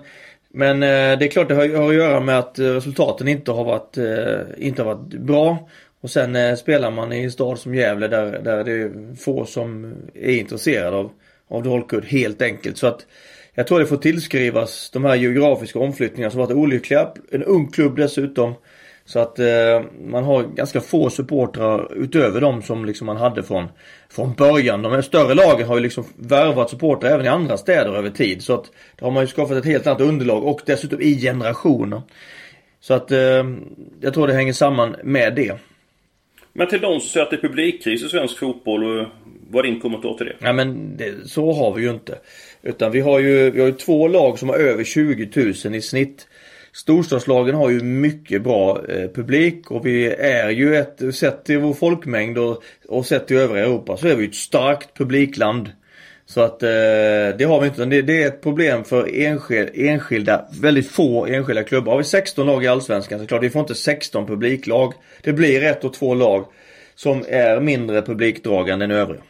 men 0.49 0.83
eh, 0.83 1.19
det 1.19 1.25
är 1.25 1.29
klart 1.29 1.49
det 1.49 1.55
har, 1.55 1.77
har 1.77 1.89
att 1.89 1.95
göra 1.95 2.21
med 2.21 2.39
att 2.39 2.59
resultaten 2.59 3.29
inte 3.29 3.53
har 3.53 3.65
varit, 3.65 3.97
eh, 3.97 4.67
inte 4.67 4.83
har 4.83 4.95
varit 4.95 5.09
bra. 5.09 5.69
Och 6.07 6.11
sen 6.11 6.37
eh, 6.37 6.55
spelar 6.55 6.91
man 6.91 7.13
i 7.13 7.23
en 7.23 7.31
stad 7.31 7.59
som 7.59 7.75
Gävle 7.75 8.09
där, 8.09 8.39
där 8.39 8.65
det 8.65 8.73
är 8.73 9.15
få 9.17 9.45
som 9.45 9.95
är 10.15 10.37
intresserade 10.37 10.97
av, 10.97 11.11
av 11.49 11.63
Dalkurd 11.63 12.05
helt 12.05 12.43
enkelt. 12.43 12.79
Så 12.79 12.87
att 12.87 13.07
jag 13.55 13.67
tror 13.67 13.81
det 13.81 13.87
får 13.87 13.97
tillskrivas 13.97 14.91
de 14.91 15.05
här 15.05 15.15
geografiska 15.15 15.79
omflyttningarna 15.79 16.31
som 16.31 16.41
varit 16.41 16.57
olyckliga. 16.57 17.09
En 17.31 17.43
ung 17.43 17.71
klubb 17.71 17.97
dessutom. 17.97 18.55
Så 19.05 19.19
att 19.19 19.39
eh, 19.39 19.83
man 20.01 20.25
har 20.25 20.43
ganska 20.43 20.81
få 20.81 21.11
supportrar 21.11 21.93
utöver 21.97 22.41
de 22.41 22.63
som 22.63 22.85
liksom 22.85 23.07
man 23.07 23.17
hade 23.17 23.43
från, 23.43 23.69
från 24.11 24.35
början. 24.35 24.83
De 24.83 24.93
här 24.93 25.03
större 25.03 25.35
lagen 25.35 25.69
har 25.69 25.77
ju 25.77 25.83
liksom 25.83 26.05
värvat 26.17 26.71
supportrar 26.71 27.11
även 27.11 27.27
i 27.27 27.29
andra 27.29 27.57
städer 27.57 27.95
över 27.95 28.11
tid. 28.11 28.43
Så 28.43 28.55
att 28.55 28.65
då 28.97 29.07
har 29.07 29.13
man 29.13 29.23
ju 29.23 29.27
skapat 29.27 29.57
ett 29.57 29.65
helt 29.65 29.87
annat 29.87 30.01
underlag 30.01 30.45
och 30.45 30.61
dessutom 30.67 31.01
i 31.01 31.21
generationer. 31.21 32.03
Så 32.81 32.95
att 32.95 33.11
eh, 33.13 33.45
jag 34.01 34.15
tror 34.15 34.27
det 34.27 34.35
hänger 34.35 34.53
samman 34.53 34.97
med 35.03 35.35
det. 35.35 35.59
Men 36.57 36.69
till 36.69 36.81
de 36.81 37.01
som 37.01 37.09
säger 37.09 37.25
att 37.25 37.31
det 37.31 37.37
är 37.37 37.41
publikkris 37.41 38.03
i 38.03 38.09
svensk 38.09 38.39
fotboll, 38.39 39.07
vad 39.51 39.67
är 39.67 39.71
din 39.71 39.81
kommentar 39.81 40.15
till 40.15 40.27
det? 40.27 40.37
Ja 40.39 40.53
men 40.53 40.97
det, 40.97 41.29
så 41.29 41.53
har 41.53 41.75
vi 41.75 41.83
ju 41.83 41.91
inte. 41.91 42.19
Utan 42.63 42.93
vi 42.93 43.01
har 43.01 43.21
ju, 43.21 43.51
vi 43.51 43.61
har 43.61 43.67
ju 43.67 43.73
två 43.73 44.09
lag 44.09 44.39
som 44.39 44.49
har 44.49 44.57
över 44.57 44.85
20 44.85 45.31
000 45.65 45.75
i 45.75 45.81
snitt. 45.81 46.29
Storstadslagen 46.73 47.55
har 47.55 47.71
ju 47.71 47.83
mycket 47.83 48.43
bra 48.43 48.81
eh, 48.89 49.11
publik 49.11 49.71
och 49.71 49.87
vi 49.87 50.07
är 50.09 50.51
ju 50.51 50.77
ett, 50.77 51.15
sett 51.15 51.45
till 51.45 51.59
vår 51.59 51.75
folkmängd 51.75 52.39
och, 52.39 52.63
och 52.89 53.07
sett 53.07 53.27
till 53.27 53.37
övriga 53.37 53.65
Europa 53.65 53.97
så 53.97 54.09
är 54.09 54.17
vi 54.17 54.27
ett 54.27 54.35
starkt 54.35 54.99
publikland. 54.99 55.71
Så 56.27 56.41
att 56.41 56.63
eh, 56.63 56.69
det 57.39 57.45
har 57.49 57.61
vi 57.61 57.67
inte. 57.67 57.85
Det, 57.85 58.03
det 58.03 58.23
är 58.23 58.27
ett 58.27 58.41
problem 58.41 58.85
för 58.85 59.15
enskil, 59.15 59.71
enskilda, 59.75 60.45
väldigt 60.61 60.91
få 60.91 61.27
enskilda 61.27 61.65
klubbar. 61.65 61.93
Har 61.93 61.99
vi 61.99 62.05
16 62.05 62.47
lag 62.47 62.65
i 62.65 62.67
Allsvenskan 62.67 63.19
så 63.19 63.27
klart 63.27 63.43
vi 63.43 63.51
får 63.51 63.61
inte 63.61 63.75
16 63.75 64.27
publiklag. 64.27 64.95
Det 65.23 65.33
blir 65.33 65.63
ett 65.63 65.85
och 65.85 65.95
två 65.95 66.15
lag 66.15 66.47
som 66.95 67.25
är 67.29 67.61
mindre 67.61 68.03
publikdragande 68.03 68.85
än 68.85 68.91
övriga. 68.91 69.23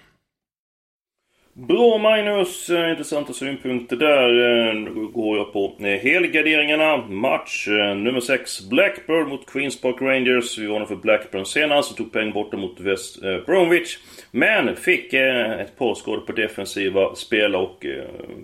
Bra 1.59 1.99
Magnus, 1.99 2.71
eh, 2.71 2.91
intressanta 2.91 3.33
synpunkter 3.33 3.97
där. 3.97 4.29
Eh, 4.29 4.75
nu 4.75 4.91
går 5.07 5.37
jag 5.39 5.53
på 5.53 5.77
eh, 5.81 5.87
helgarderingarna. 5.87 6.97
Match 6.97 7.67
nummer 7.97 8.21
6, 8.21 8.69
Blackburn 8.69 9.29
mot 9.29 9.47
Queens 9.47 9.81
Park 9.81 9.97
Rangers. 10.01 10.59
Vi 10.59 10.67
varnade 10.67 10.87
för 10.87 10.97
Blackburn 10.97 11.47
senast 11.47 11.91
och 11.91 11.97
tog 11.97 12.13
poäng 12.13 12.33
borta 12.33 12.57
mot 12.57 12.81
West 12.81 13.21
Bromwich. 13.47 13.99
Men 14.31 14.77
fick 14.77 15.15
ett 15.15 15.79
par 15.79 15.95
skador 15.95 16.21
på 16.21 16.33
defensiva 16.33 17.15
spelare 17.15 17.63
och 17.63 17.79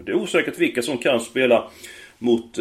det 0.04 0.12
är 0.12 0.16
osäkert 0.16 0.59
vilka 0.59 0.83
som 0.83 0.99
kan 0.99 1.21
spela 1.21 1.71
mot 2.19 2.57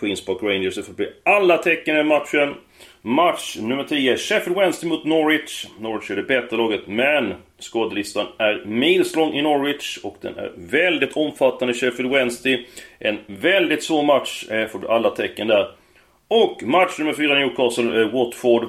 Queens 0.00 0.24
Park 0.24 0.42
Rangers. 0.42 0.74
Det 0.74 0.82
får 0.82 0.94
bli 0.94 1.08
alla 1.24 1.58
tecken 1.58 1.96
i 1.96 2.02
matchen. 2.04 2.54
Match 3.02 3.56
nummer 3.60 3.84
10. 3.84 4.16
Sheffield 4.16 4.58
Wednesday 4.58 4.88
mot 4.88 5.04
Norwich. 5.04 5.66
Norwich 5.78 6.10
är 6.10 6.16
det 6.16 6.22
bättre 6.22 6.56
laget, 6.56 6.86
men 6.86 7.34
skadelistan 7.58 8.26
är 8.38 8.64
milslång 8.64 9.32
i 9.32 9.42
Norwich 9.42 9.98
och 10.02 10.16
den 10.20 10.38
är 10.38 10.52
väldigt 10.56 11.16
omfattande 11.16 11.74
i 11.74 11.76
Sheffield 11.76 12.10
Wednesday. 12.10 12.66
En 12.98 13.18
väldigt 13.26 13.82
svår 13.82 14.02
match, 14.02 14.50
eh, 14.50 14.68
får 14.68 14.90
alla 14.90 15.10
tecken 15.10 15.46
där. 15.46 15.68
Och 16.28 16.62
match 16.62 16.98
nummer 16.98 17.12
4 17.12 17.34
Newcastle, 17.34 18.02
eh, 18.02 18.08
Watford. 18.08 18.68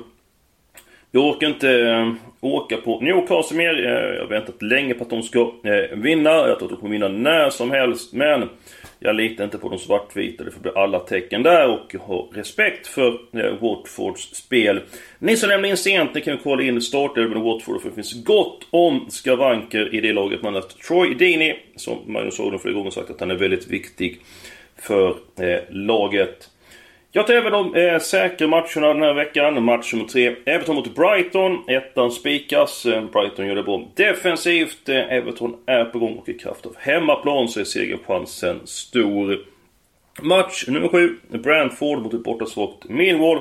Jag 1.11 1.25
orkar 1.25 1.47
inte 1.47 1.71
eh, 1.71 2.13
åka 2.41 2.77
på 2.77 2.99
Newcastle 2.99 3.57
mer. 3.57 3.85
Eh, 3.85 4.15
jag 4.15 4.21
har 4.21 4.27
väntat 4.27 4.61
länge 4.61 4.93
på 4.93 5.03
att 5.03 5.09
de 5.09 5.23
ska 5.23 5.39
eh, 5.39 5.97
vinna. 5.97 6.29
Jag 6.29 6.59
tror 6.59 6.63
att 6.63 6.69
de 6.69 6.75
kommer 6.75 6.91
vinna 6.91 7.07
när 7.07 7.49
som 7.49 7.71
helst, 7.71 8.13
men 8.13 8.49
jag 9.03 9.15
litar 9.15 9.43
inte 9.43 9.57
på 9.57 9.69
de 9.69 9.79
svartvita. 9.79 10.43
Det 10.43 10.51
får 10.51 10.61
bli 10.61 10.71
alla 10.75 10.99
tecken 10.99 11.43
där 11.43 11.67
och 11.69 11.93
ha 11.93 12.15
har 12.15 12.27
respekt 12.33 12.87
för 12.87 13.07
eh, 13.07 13.61
Watfords 13.61 14.35
spel. 14.35 14.81
Ni 15.19 15.37
som 15.37 15.49
lämnar 15.49 15.69
in 15.69 15.77
sent, 15.77 16.13
ni 16.13 16.21
kan 16.21 16.37
kolla 16.37 16.63
in 16.63 16.81
startelvan 16.81 17.43
Watford 17.43 17.81
för 17.81 17.89
det 17.89 17.95
finns 17.95 18.23
gott 18.23 18.67
om 18.69 19.05
skavanker 19.09 19.95
i 19.95 20.01
det 20.01 20.13
laget. 20.13 20.41
Man 20.41 20.53
har 20.53 20.61
haft 20.61 20.81
Troy 20.81 21.13
Deeney, 21.13 21.55
som 21.75 21.97
Magnus 22.05 22.37
Haglund 22.37 22.61
flera 22.61 22.75
gånger 22.75 22.89
sagt 22.89 23.09
att 23.09 23.19
han 23.19 23.31
är 23.31 23.35
väldigt 23.35 23.67
viktig 23.67 24.19
för 24.75 25.09
eh, 25.39 25.59
laget. 25.69 26.49
Jag 27.13 27.27
tar 27.27 27.33
även 27.33 27.51
de 27.51 27.75
eh, 27.75 27.99
säkra 27.99 28.47
matcherna 28.47 28.87
den 28.87 29.01
här 29.01 29.13
veckan. 29.13 29.63
Match 29.63 29.93
nummer 29.93 30.07
3. 30.07 30.35
Everton 30.45 30.75
mot 30.75 30.95
Brighton. 30.95 31.63
Ettan 31.67 32.11
spikas. 32.11 32.85
Eh, 32.85 33.03
Brighton 33.05 33.47
gör 33.47 33.55
det 33.55 33.63
bra 33.63 33.87
defensivt. 33.95 34.89
Eh, 34.89 35.13
Everton 35.13 35.55
är 35.65 35.85
på 35.85 35.99
gång 35.99 36.15
och 36.15 36.29
i 36.29 36.33
kraft 36.33 36.65
av 36.65 36.75
hemmaplan 36.77 37.47
så 37.47 37.59
är 37.59 37.63
segerchansen 37.63 38.59
stor. 38.65 39.39
Match 40.21 40.67
nummer 40.67 40.87
7. 40.87 41.17
Brantford 41.29 41.99
mot 41.99 42.13
ett 42.13 42.23
bortasvagt 42.23 42.89
Millwall. 42.89 43.39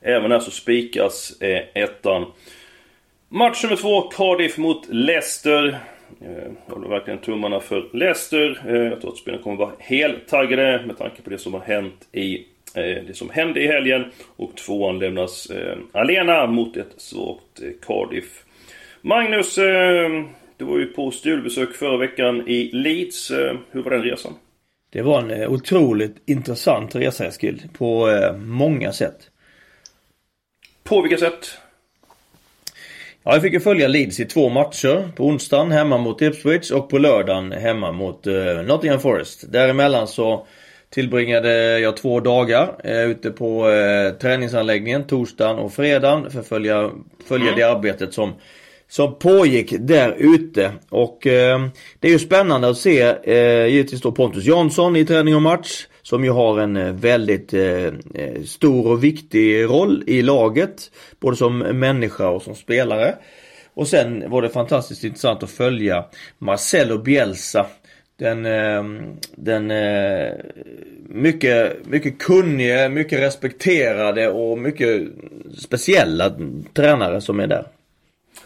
Även 0.00 0.32
här 0.32 0.40
så 0.40 0.50
spikas 0.50 1.40
eh, 1.40 1.62
ettan. 1.74 2.26
Match 3.28 3.62
nummer 3.64 3.76
2. 3.76 4.00
Cardiff 4.00 4.58
mot 4.58 4.88
Leicester. 4.88 5.78
Jag 6.66 6.74
håller 6.74 6.88
verkligen 6.88 7.20
tummarna 7.20 7.60
för 7.60 7.88
Leicester. 7.92 8.62
Jag 8.90 9.00
tror 9.00 9.12
att 9.12 9.18
spelarna 9.18 9.42
kommer 9.42 9.56
vara 9.56 9.72
heltaggade 9.78 10.82
med 10.86 10.98
tanke 10.98 11.22
på 11.22 11.30
det 11.30 11.38
som 11.38 11.54
har 11.54 11.60
hänt 11.60 12.08
i 12.12 12.46
det 12.74 13.16
som 13.16 13.30
hände 13.30 13.62
i 13.62 13.66
helgen. 13.66 14.04
Och 14.36 14.56
tvåan 14.56 14.98
lämnas 14.98 15.46
eh, 15.46 15.78
alena 15.92 16.46
mot 16.46 16.76
ett 16.76 16.94
svagt 16.96 17.62
eh, 17.62 17.68
Cardiff. 17.86 18.44
Magnus, 19.02 19.54
du 20.56 20.64
var 20.64 20.78
ju 20.78 20.86
på 20.86 21.10
studiebesök 21.10 21.72
förra 21.72 21.96
veckan 21.96 22.48
i 22.48 22.70
Leeds. 22.72 23.30
Hur 23.70 23.82
var 23.82 23.90
den 23.90 24.02
resan? 24.02 24.32
Det 24.90 25.02
var 25.02 25.18
en 25.22 25.46
otroligt 25.48 26.16
intressant 26.26 26.94
resa 26.94 27.26
Eskil. 27.26 27.62
På 27.78 28.08
många 28.38 28.92
sätt. 28.92 29.16
På 30.84 31.02
vilka 31.02 31.16
sätt? 31.16 31.58
Ja, 33.22 33.32
jag 33.32 33.42
fick 33.42 33.52
ju 33.52 33.60
följa 33.60 33.88
Leeds 33.88 34.20
i 34.20 34.24
två 34.24 34.48
matcher. 34.48 35.08
På 35.16 35.26
onsdagen 35.26 35.72
hemma 35.72 35.98
mot 35.98 36.22
Ipswich 36.22 36.70
och 36.70 36.90
på 36.90 36.98
lördagen 36.98 37.52
hemma 37.52 37.92
mot 37.92 38.26
Nottingham 38.66 39.00
Forest. 39.00 39.52
Däremellan 39.52 40.08
så 40.08 40.46
tillbringade 40.90 41.80
jag 41.80 41.96
två 41.96 42.20
dagar 42.20 42.76
eh, 42.84 43.10
ute 43.10 43.30
på 43.30 43.70
eh, 43.70 44.10
träningsanläggningen 44.10 45.04
torsdagen 45.04 45.58
och 45.58 45.72
fredagen 45.72 46.30
för 46.30 46.40
att 46.40 46.48
följa, 46.48 46.90
följa 47.28 47.46
mm. 47.46 47.58
det 47.58 47.62
arbetet 47.62 48.14
som 48.14 48.32
som 48.88 49.18
pågick 49.18 49.74
där 49.78 50.14
ute 50.18 50.72
och 50.88 51.26
eh, 51.26 51.66
det 51.98 52.08
är 52.08 52.12
ju 52.12 52.18
spännande 52.18 52.68
att 52.68 52.78
se 52.78 53.00
eh, 53.22 53.66
givetvis 53.66 54.00
då 54.00 54.12
Pontus 54.12 54.44
Jansson 54.44 54.96
i 54.96 55.04
träning 55.04 55.34
och 55.34 55.42
match 55.42 55.86
som 56.02 56.24
ju 56.24 56.30
har 56.30 56.60
en 56.60 56.76
eh, 56.76 56.92
väldigt 56.92 57.54
eh, 57.54 57.84
eh, 58.14 58.42
stor 58.46 58.86
och 58.86 59.04
viktig 59.04 59.64
roll 59.64 60.04
i 60.06 60.22
laget 60.22 60.90
både 61.20 61.36
som 61.36 61.58
människa 61.58 62.28
och 62.28 62.42
som 62.42 62.54
spelare. 62.54 63.14
Och 63.74 63.88
sen 63.88 64.30
var 64.30 64.42
det 64.42 64.48
fantastiskt 64.48 65.04
intressant 65.04 65.42
att 65.42 65.50
följa 65.50 66.04
Marcelo 66.38 66.98
Bielsa 66.98 67.66
den, 68.20 68.46
eh, 68.46 68.84
den 69.36 69.70
eh, 69.70 70.32
mycket, 71.08 71.86
mycket 71.86 72.18
kunnige, 72.18 72.88
mycket 72.88 73.20
respekterade 73.20 74.28
och 74.28 74.58
mycket 74.58 75.02
speciella 75.58 76.32
tränare 76.74 77.20
som 77.20 77.40
är 77.40 77.46
där. 77.46 77.64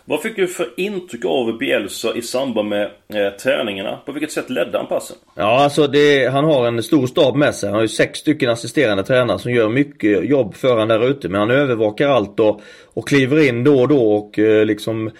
Vad 0.04 0.22
fick 0.22 0.36
du 0.36 0.46
för 0.46 0.68
intryck 0.76 1.24
av 1.24 1.58
Bielsa 1.58 2.14
i 2.14 2.22
samband 2.22 2.68
med 2.68 2.82
eh, 2.84 3.30
träningarna? 3.42 3.98
På 4.06 4.12
vilket 4.12 4.32
sätt 4.32 4.50
ledde 4.50 4.78
han 4.78 4.86
passen? 4.86 5.16
Ja, 5.36 5.64
alltså 5.64 5.86
det, 5.86 6.26
han 6.26 6.44
har 6.44 6.66
en 6.66 6.82
stor 6.82 7.06
stab 7.06 7.36
med 7.36 7.54
sig. 7.54 7.68
Han 7.68 7.74
har 7.74 7.82
ju 7.82 7.88
sex 7.88 8.18
stycken 8.18 8.50
assisterande 8.50 9.04
tränare 9.04 9.38
som 9.38 9.52
gör 9.52 9.68
mycket 9.68 10.24
jobb 10.28 10.54
för 10.54 10.78
han 10.78 10.88
där 10.88 11.08
ute. 11.08 11.28
Men 11.28 11.40
han 11.40 11.50
övervakar 11.50 12.08
allt 12.08 12.40
och, 12.40 12.60
och 12.94 13.08
kliver 13.08 13.48
in 13.48 13.64
då 13.64 13.80
och 13.80 13.88
då 13.88 14.14
och 14.14 14.38
eh, 14.38 14.64
liksom 14.64 15.10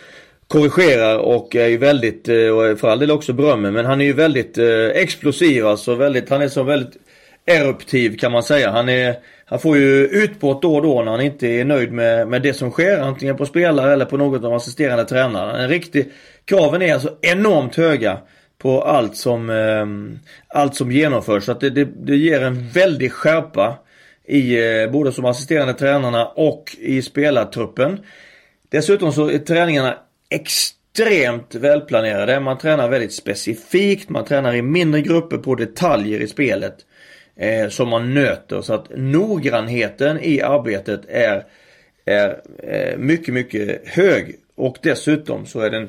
korrigerar 0.49 1.19
och 1.19 1.57
är 1.57 1.67
ju 1.67 1.77
väldigt, 1.77 2.29
eh, 2.29 2.49
och 2.49 2.79
för 2.79 2.89
all 2.89 2.99
del 2.99 3.11
också 3.11 3.33
berömmer, 3.33 3.71
men 3.71 3.87
han 3.87 4.01
är 4.01 4.05
ju 4.05 4.13
väldigt 4.13 4.59
eh, 4.59 4.87
explosiv 4.95 5.67
alltså. 5.67 5.95
Väldigt, 5.95 6.31
han 6.31 6.43
är 6.43 6.49
så 6.49 6.63
väldigt 6.63 6.97
eruptiv 7.47 8.17
kan 8.19 8.33
man 8.33 8.43
säga. 8.43 8.71
Han, 8.71 8.89
är, 8.89 9.17
han 9.45 9.59
får 9.59 9.77
ju 9.77 10.07
utbrott 10.07 10.63
då 10.63 10.77
och 10.77 10.83
då 10.83 11.03
när 11.03 11.11
han 11.11 11.21
inte 11.21 11.47
är 11.47 11.65
nöjd 11.65 11.93
med, 11.93 12.29
med 12.29 12.43
det 12.43 12.55
som 12.55 12.71
sker. 12.71 13.01
Antingen 13.01 13.37
på 13.37 13.47
spelare 13.47 13.93
eller 13.93 14.05
på 14.05 14.17
något 14.17 14.37
av 14.37 14.43
de 14.43 14.53
assisterande 14.53 15.05
tränarna. 15.05 15.59
En 15.59 15.69
riktig, 15.69 16.13
kraven 16.45 16.83
är 16.83 16.95
alltså 16.95 17.17
enormt 17.21 17.77
höga 17.77 18.19
på 18.59 18.83
allt 18.83 19.17
som, 19.17 19.51
eh, 19.51 19.87
allt 20.59 20.75
som 20.75 20.93
genomförs. 20.93 21.45
Så 21.45 21.53
att 21.53 21.61
det, 21.61 21.71
det, 21.71 21.85
det 21.85 22.17
ger 22.17 22.43
en 22.43 22.69
väldig 22.69 23.13
skärpa 23.13 23.79
i 24.25 24.59
eh, 24.59 24.91
både 24.91 25.13
som 25.13 25.25
assisterande 25.25 25.75
tränarna 25.75 26.27
och 26.27 26.77
i 26.79 27.03
spelartruppen. 27.03 28.01
Dessutom 28.69 29.13
så 29.13 29.31
är 29.31 29.39
träningarna 29.39 29.99
extremt 30.35 31.55
välplanerade. 31.55 32.41
Man 32.41 32.59
tränar 32.59 32.89
väldigt 32.89 33.13
specifikt. 33.13 34.09
Man 34.09 34.25
tränar 34.25 34.55
i 34.55 34.63
mindre 34.63 35.01
grupper 35.01 35.39
på 35.39 35.55
detaljer 35.55 36.21
i 36.21 36.27
spelet. 36.27 36.77
Eh, 37.37 37.69
som 37.69 37.89
man 37.89 38.15
nöter. 38.15 38.61
Så 38.61 38.75
att 38.75 38.87
noggrannheten 38.97 40.21
i 40.21 40.41
arbetet 40.41 41.01
är, 41.09 41.45
är 42.05 42.41
eh, 42.63 42.99
mycket, 42.99 43.35
mycket 43.35 43.89
hög. 43.89 44.37
Och 44.55 44.77
dessutom 44.83 45.47
så 45.47 45.61
är 45.61 45.71
den 45.71 45.89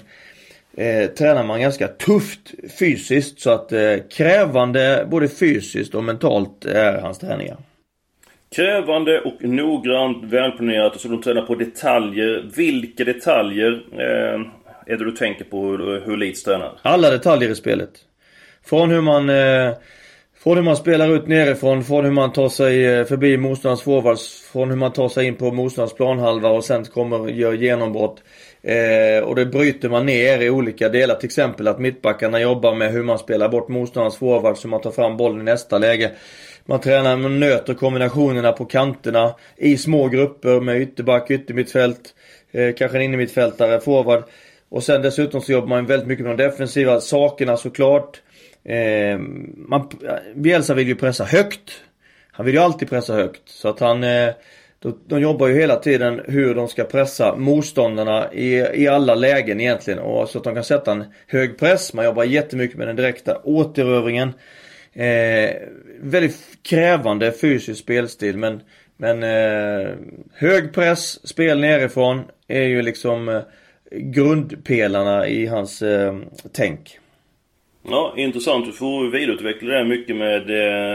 eh, 0.78 1.10
tränar 1.10 1.44
man 1.44 1.62
ganska 1.62 1.88
tufft 1.88 2.52
fysiskt. 2.80 3.40
Så 3.40 3.50
att 3.50 3.72
eh, 3.72 3.96
krävande 4.12 5.08
både 5.12 5.28
fysiskt 5.28 5.96
och 5.96 6.04
mentalt 6.04 6.66
är 6.66 6.98
hans 6.98 7.20
träningar. 7.20 7.58
Krävande 8.56 9.22
och 9.22 9.44
noggrant, 9.44 10.24
välplanerat 10.24 10.96
och 10.96 11.02
så 11.02 11.08
de 11.08 11.22
tränar 11.22 11.42
på 11.42 11.56
detaljer. 11.56 12.52
Vilka 12.56 13.04
detaljer 13.04 13.84
eh, 13.92 14.42
är 14.86 14.98
det 14.98 15.06
du 15.06 15.12
tänker 15.12 15.46
på 15.46 15.66
hur, 15.66 16.06
hur 16.06 16.18
Leeds 16.18 16.44
tränar? 16.44 16.80
Alla 16.82 17.10
detaljer 17.10 17.50
i 17.50 17.56
spelet. 17.56 17.90
Från 18.66 18.92
hur 18.92 19.02
man 19.02 19.30
eh, 19.30 19.74
Från 20.46 20.58
hur 20.58 20.64
man 20.64 20.76
spelar 20.76 21.16
ut 21.16 21.28
nerifrån, 21.28 21.84
från 21.84 22.06
hur 22.06 22.12
man 22.12 22.34
tar 22.34 22.50
sig 22.50 22.86
eh, 22.86 23.06
förbi 23.06 23.38
motståndarens 23.38 23.82
forwards, 23.82 24.50
från 24.52 24.70
hur 24.70 24.78
man 24.78 24.94
tar 24.94 25.10
sig 25.10 25.28
in 25.28 25.36
på 25.36 25.52
motståndarens 25.52 25.94
planhalva 25.94 26.50
och 26.50 26.64
sen 26.64 26.86
kommer 26.86 27.22
och 27.22 27.32
gör 27.32 27.54
genombrott. 27.54 28.24
Eh, 28.62 29.24
och 29.24 29.36
det 29.36 29.46
bryter 29.46 29.90
man 29.90 30.06
ner 30.06 30.42
i 30.42 30.50
olika 30.50 30.90
delar. 30.90 31.16
Till 31.16 31.28
exempel 31.28 31.68
att 31.68 31.80
mittbackarna 31.80 32.40
jobbar 32.40 32.76
med 32.76 32.92
hur 32.92 33.04
man 33.04 33.20
spelar 33.20 33.50
bort 33.50 33.68
motståndarens 33.68 34.18
forwards, 34.18 34.66
hur 34.66 34.70
man 34.70 34.82
tar 34.82 34.92
fram 34.92 35.18
bollen 35.18 35.42
i 35.42 35.44
nästa 35.44 35.78
läge. 35.78 36.12
Man 36.68 36.80
tränar, 36.80 37.18
man 37.18 37.40
nöter 37.40 37.74
kombinationerna 37.74 38.52
på 38.52 38.66
kanterna 38.66 39.36
i 39.58 39.78
små 39.78 40.08
grupper 40.08 40.62
med 40.62 40.82
ytterback, 40.82 41.32
yttermittfält, 41.32 42.16
eh, 42.52 42.76
kanske 42.76 42.98
en 42.98 43.04
innermittfältare, 43.04 43.80
forward. 43.80 44.24
Och 44.70 44.84
sen 44.84 45.02
dessutom 45.02 45.42
så 45.42 45.52
jobbar 45.52 45.68
man 45.68 45.86
väldigt 45.86 46.08
mycket 46.08 46.26
med 46.26 46.38
de 46.38 46.44
defensiva 46.44 47.00
sakerna 47.02 47.58
såklart. 47.58 48.22
Eh, 48.64 49.18
man, 49.58 49.82
eh, 49.82 50.36
Bielsa 50.36 50.74
vill 50.74 50.88
ju 50.88 50.96
pressa 50.96 51.24
högt. 51.24 51.72
Han 52.32 52.46
vill 52.46 52.56
ju 52.56 52.62
alltid 52.62 52.90
pressa 52.90 53.14
högt. 53.14 53.42
Så 53.46 53.70
att 53.70 53.80
han 53.80 54.04
eh, 54.04 54.30
de, 54.80 55.00
de 55.08 55.22
jobbar 55.22 55.48
ju 55.48 55.54
hela 55.54 55.76
tiden 55.76 56.22
hur 56.28 56.56
de 56.56 56.68
ska 56.68 56.84
pressa 56.84 57.36
motståndarna 57.36 58.34
i, 58.34 58.56
i 58.74 58.88
alla 58.88 59.16
lägen 59.16 59.62
egentligen. 59.62 60.00
Och 60.00 60.30
så 60.30 60.38
att 60.38 60.44
de 60.44 60.56
kan 60.56 60.64
sätta 60.64 60.92
en 60.92 61.04
hög 61.28 61.58
press. 61.58 61.94
Man 61.94 62.06
jobbar 62.06 62.24
jättemycket 62.24 62.78
med 62.78 62.88
den 62.88 62.96
direkta 62.96 63.42
återövringen. 63.44 64.34
Eh, 64.94 65.50
väldigt 66.02 66.58
krävande 66.64 67.32
fysisk 67.42 67.80
spelstil 67.82 68.38
men, 68.38 68.62
men 68.98 69.24
eh, 69.24 69.96
hög 70.34 70.74
press, 70.74 71.28
spel 71.28 71.60
nerifrån 71.60 72.22
är 72.48 72.64
ju 72.64 72.82
liksom 72.82 73.30
eh, 73.30 73.42
grundpelarna 73.92 75.28
i 75.28 75.46
hans 75.46 75.82
eh, 75.82 76.18
tänk. 76.54 77.00
Ja, 77.90 78.14
intressant. 78.18 78.66
Du 78.66 78.72
får 78.72 79.12
vidareutveckla 79.12 79.70
det 79.70 79.78
här 79.78 79.84
mycket 79.84 80.16
med 80.16 80.50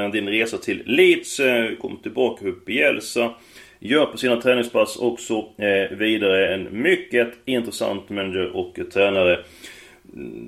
eh, 0.05 0.11
din 0.11 0.29
resa 0.29 0.59
till 0.59 0.83
Leeds. 0.87 1.41
Eh, 1.41 1.77
kom 1.77 1.97
tillbaka 1.97 2.49
upp 2.49 2.69
i 2.69 2.81
Elsa 2.81 3.35
Gör 3.83 4.07
på 4.07 4.19
sina 4.19 4.41
träningspass 4.41 4.97
också 4.97 5.35
eh, 5.35 5.97
vidare. 5.97 6.55
En 6.55 6.83
mycket 6.83 7.29
intressant 7.45 8.09
manager 8.09 8.57
och 8.57 8.79
tränare. 8.93 9.39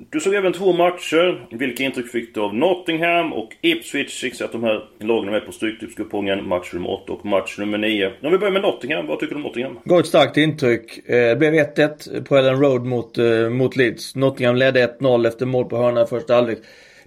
Du 0.09 0.19
såg 0.19 0.33
även 0.33 0.53
två 0.53 0.73
matcher. 0.73 1.47
Vilka 1.51 1.83
intryck 1.83 2.11
fick 2.11 2.35
du 2.35 2.41
av 2.41 2.55
Nottingham 2.55 3.33
och 3.33 3.49
Ipswich? 3.61 4.23
Jag 4.23 4.45
att 4.45 4.51
de 4.51 4.63
här 4.63 4.83
lagen 4.99 5.27
är 5.27 5.31
med 5.31 5.45
på 5.45 5.51
Stryktipskupongen. 5.51 6.47
Match 6.47 6.73
nummer 6.73 6.89
8 6.89 7.13
och 7.13 7.25
match 7.25 7.57
nummer 7.59 7.77
9. 7.77 8.11
Om 8.21 8.31
vi 8.31 8.37
börjar 8.37 8.51
med 8.51 8.61
Nottingham. 8.61 9.07
Vad 9.07 9.19
tycker 9.19 9.35
du 9.35 9.35
om 9.35 9.43
Nottingham? 9.43 9.79
Gav 9.85 9.99
ett 9.99 10.05
starkt 10.05 10.37
intryck. 10.37 11.09
Eh, 11.09 11.15
det 11.15 11.35
blev 11.35 11.53
1-1 11.53 12.23
på 12.23 12.37
Ellen 12.37 12.59
Road 12.59 12.85
mot, 12.85 13.17
eh, 13.17 13.49
mot 13.49 13.75
Leeds. 13.75 14.15
Nottingham 14.15 14.55
ledde 14.55 14.83
1-0 14.83 15.27
efter 15.27 15.45
mål 15.45 15.65
på 15.65 15.77
hörna 15.77 16.03
i 16.03 16.05
första 16.05 16.35
halvlek. 16.35 16.59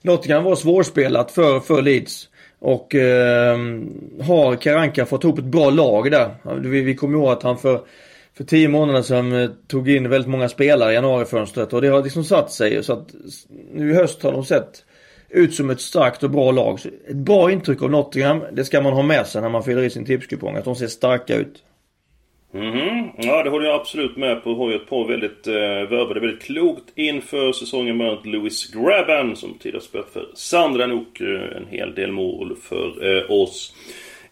Nottingham 0.03 0.45
var 0.45 0.57
svårspelat 0.57 1.31
för, 1.31 1.61
för 1.61 1.83
Leeds. 1.83 2.29
Och 2.59 2.95
eh, 2.95 3.59
har 4.27 4.57
Karanka 4.57 5.07
fått 5.07 5.25
ihop 5.25 5.39
ett 5.39 5.45
bra 5.45 5.71
lag 5.71 6.11
där. 6.11 6.31
Vi, 6.61 6.83
vi 6.83 6.95
kommer 6.95 7.19
ihåg 7.19 7.29
att 7.29 7.43
han 7.43 7.59
för 7.59 7.81
för 8.37 8.45
tio 8.45 8.69
månader 8.69 9.03
sedan 9.03 9.33
eh, 9.33 9.51
tog 9.69 9.91
in 9.91 10.09
väldigt 10.09 10.31
många 10.31 10.49
spelare 10.49 10.93
i 10.93 10.95
januarifönstret 10.95 11.73
och 11.73 11.83
det 11.83 11.89
har 11.89 12.03
liksom 12.03 12.25
satt 12.25 12.53
sig. 12.53 12.85
Så 12.85 12.93
att 12.93 13.15
nu 13.73 13.91
i 13.91 13.95
höst 13.95 14.23
har 14.23 14.33
de 14.33 14.45
sett 14.45 14.85
ut 15.29 15.55
som 15.55 15.71
ett 15.71 15.81
starkt 15.81 16.23
och 16.23 16.31
bra 16.31 16.51
lag. 16.51 16.81
Så 16.81 16.89
ett 16.89 17.17
bra 17.17 17.51
intryck 17.51 17.83
av 17.83 17.91
Nottingham, 17.91 18.43
det 18.53 18.65
ska 18.65 18.81
man 18.81 18.93
ha 18.93 19.03
med 19.03 19.27
sig 19.27 19.43
när 19.43 19.49
man 19.49 19.63
fyller 19.63 19.83
i 19.83 19.91
sin 19.91 20.05
tipskupong. 20.05 20.57
Att 20.57 20.65
de 20.65 20.77
ser 20.77 20.87
starka 20.87 21.37
ut. 21.37 21.63
Mm 22.55 22.97
Ja, 23.19 23.43
det 23.43 23.51
håller 23.51 23.67
jag 23.67 23.81
absolut 23.81 24.17
med 24.17 24.45
på. 24.45 24.55
Har 24.55 24.71
ju 24.71 24.77
ett 24.77 24.89
par 24.89 25.09
väldigt 25.09 25.47
eh, 25.47 25.91
värvade 25.91 26.21
väldigt 26.21 26.43
klokt 26.43 26.93
inför 26.95 27.53
säsongen. 27.53 27.99
Bland 27.99 28.27
Louis 28.27 28.71
Graben 28.73 29.37
som 29.37 29.59
tidigare 29.59 29.83
spelat 29.83 30.11
för 30.11 30.27
Sandra 30.35 30.85
och 30.85 31.23
eh, 31.23 31.57
en 31.57 31.67
hel 31.71 31.95
del 31.95 32.13
mål 32.13 32.57
för 32.63 33.17
eh, 33.17 33.31
oss. 33.31 33.75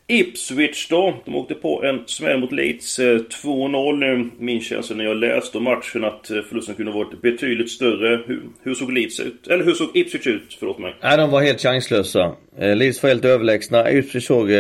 Ipswich 0.07 0.89
då, 0.91 1.15
de 1.25 1.37
åkte 1.37 1.55
på 1.55 1.85
en 1.85 2.03
smäll 2.07 2.41
mot 2.41 2.53
Leeds. 2.53 2.99
2-0. 2.99 4.13
Eh, 4.13 4.27
Min 4.39 4.61
känsla 4.61 4.97
när 4.97 5.05
jag 5.05 5.17
läste 5.17 5.59
om 5.59 5.65
matchen 5.65 6.05
att 6.05 6.31
eh, 6.31 6.43
förlusten 6.43 6.75
kunde 6.75 6.93
varit 6.93 7.23
betydligt 7.23 7.71
större. 7.71 8.23
Hur, 8.27 8.43
hur, 8.63 8.75
såg 8.75 8.93
Leeds 8.93 9.21
ut? 9.21 9.47
Eller 9.47 9.65
hur 9.65 9.73
såg 9.73 9.89
Ipswich 9.95 10.27
ut? 10.27 10.57
Förlåt 10.59 10.79
mig. 10.79 10.97
Nej, 11.03 11.17
de 11.17 11.31
var 11.31 11.43
helt 11.43 11.61
chanslösa. 11.61 12.33
Eh, 12.59 12.77
Leeds 12.77 13.03
var 13.03 13.11
helt 13.11 13.25
överlägsna. 13.25 13.91
Ipswich 13.91 14.27
såg, 14.27 14.51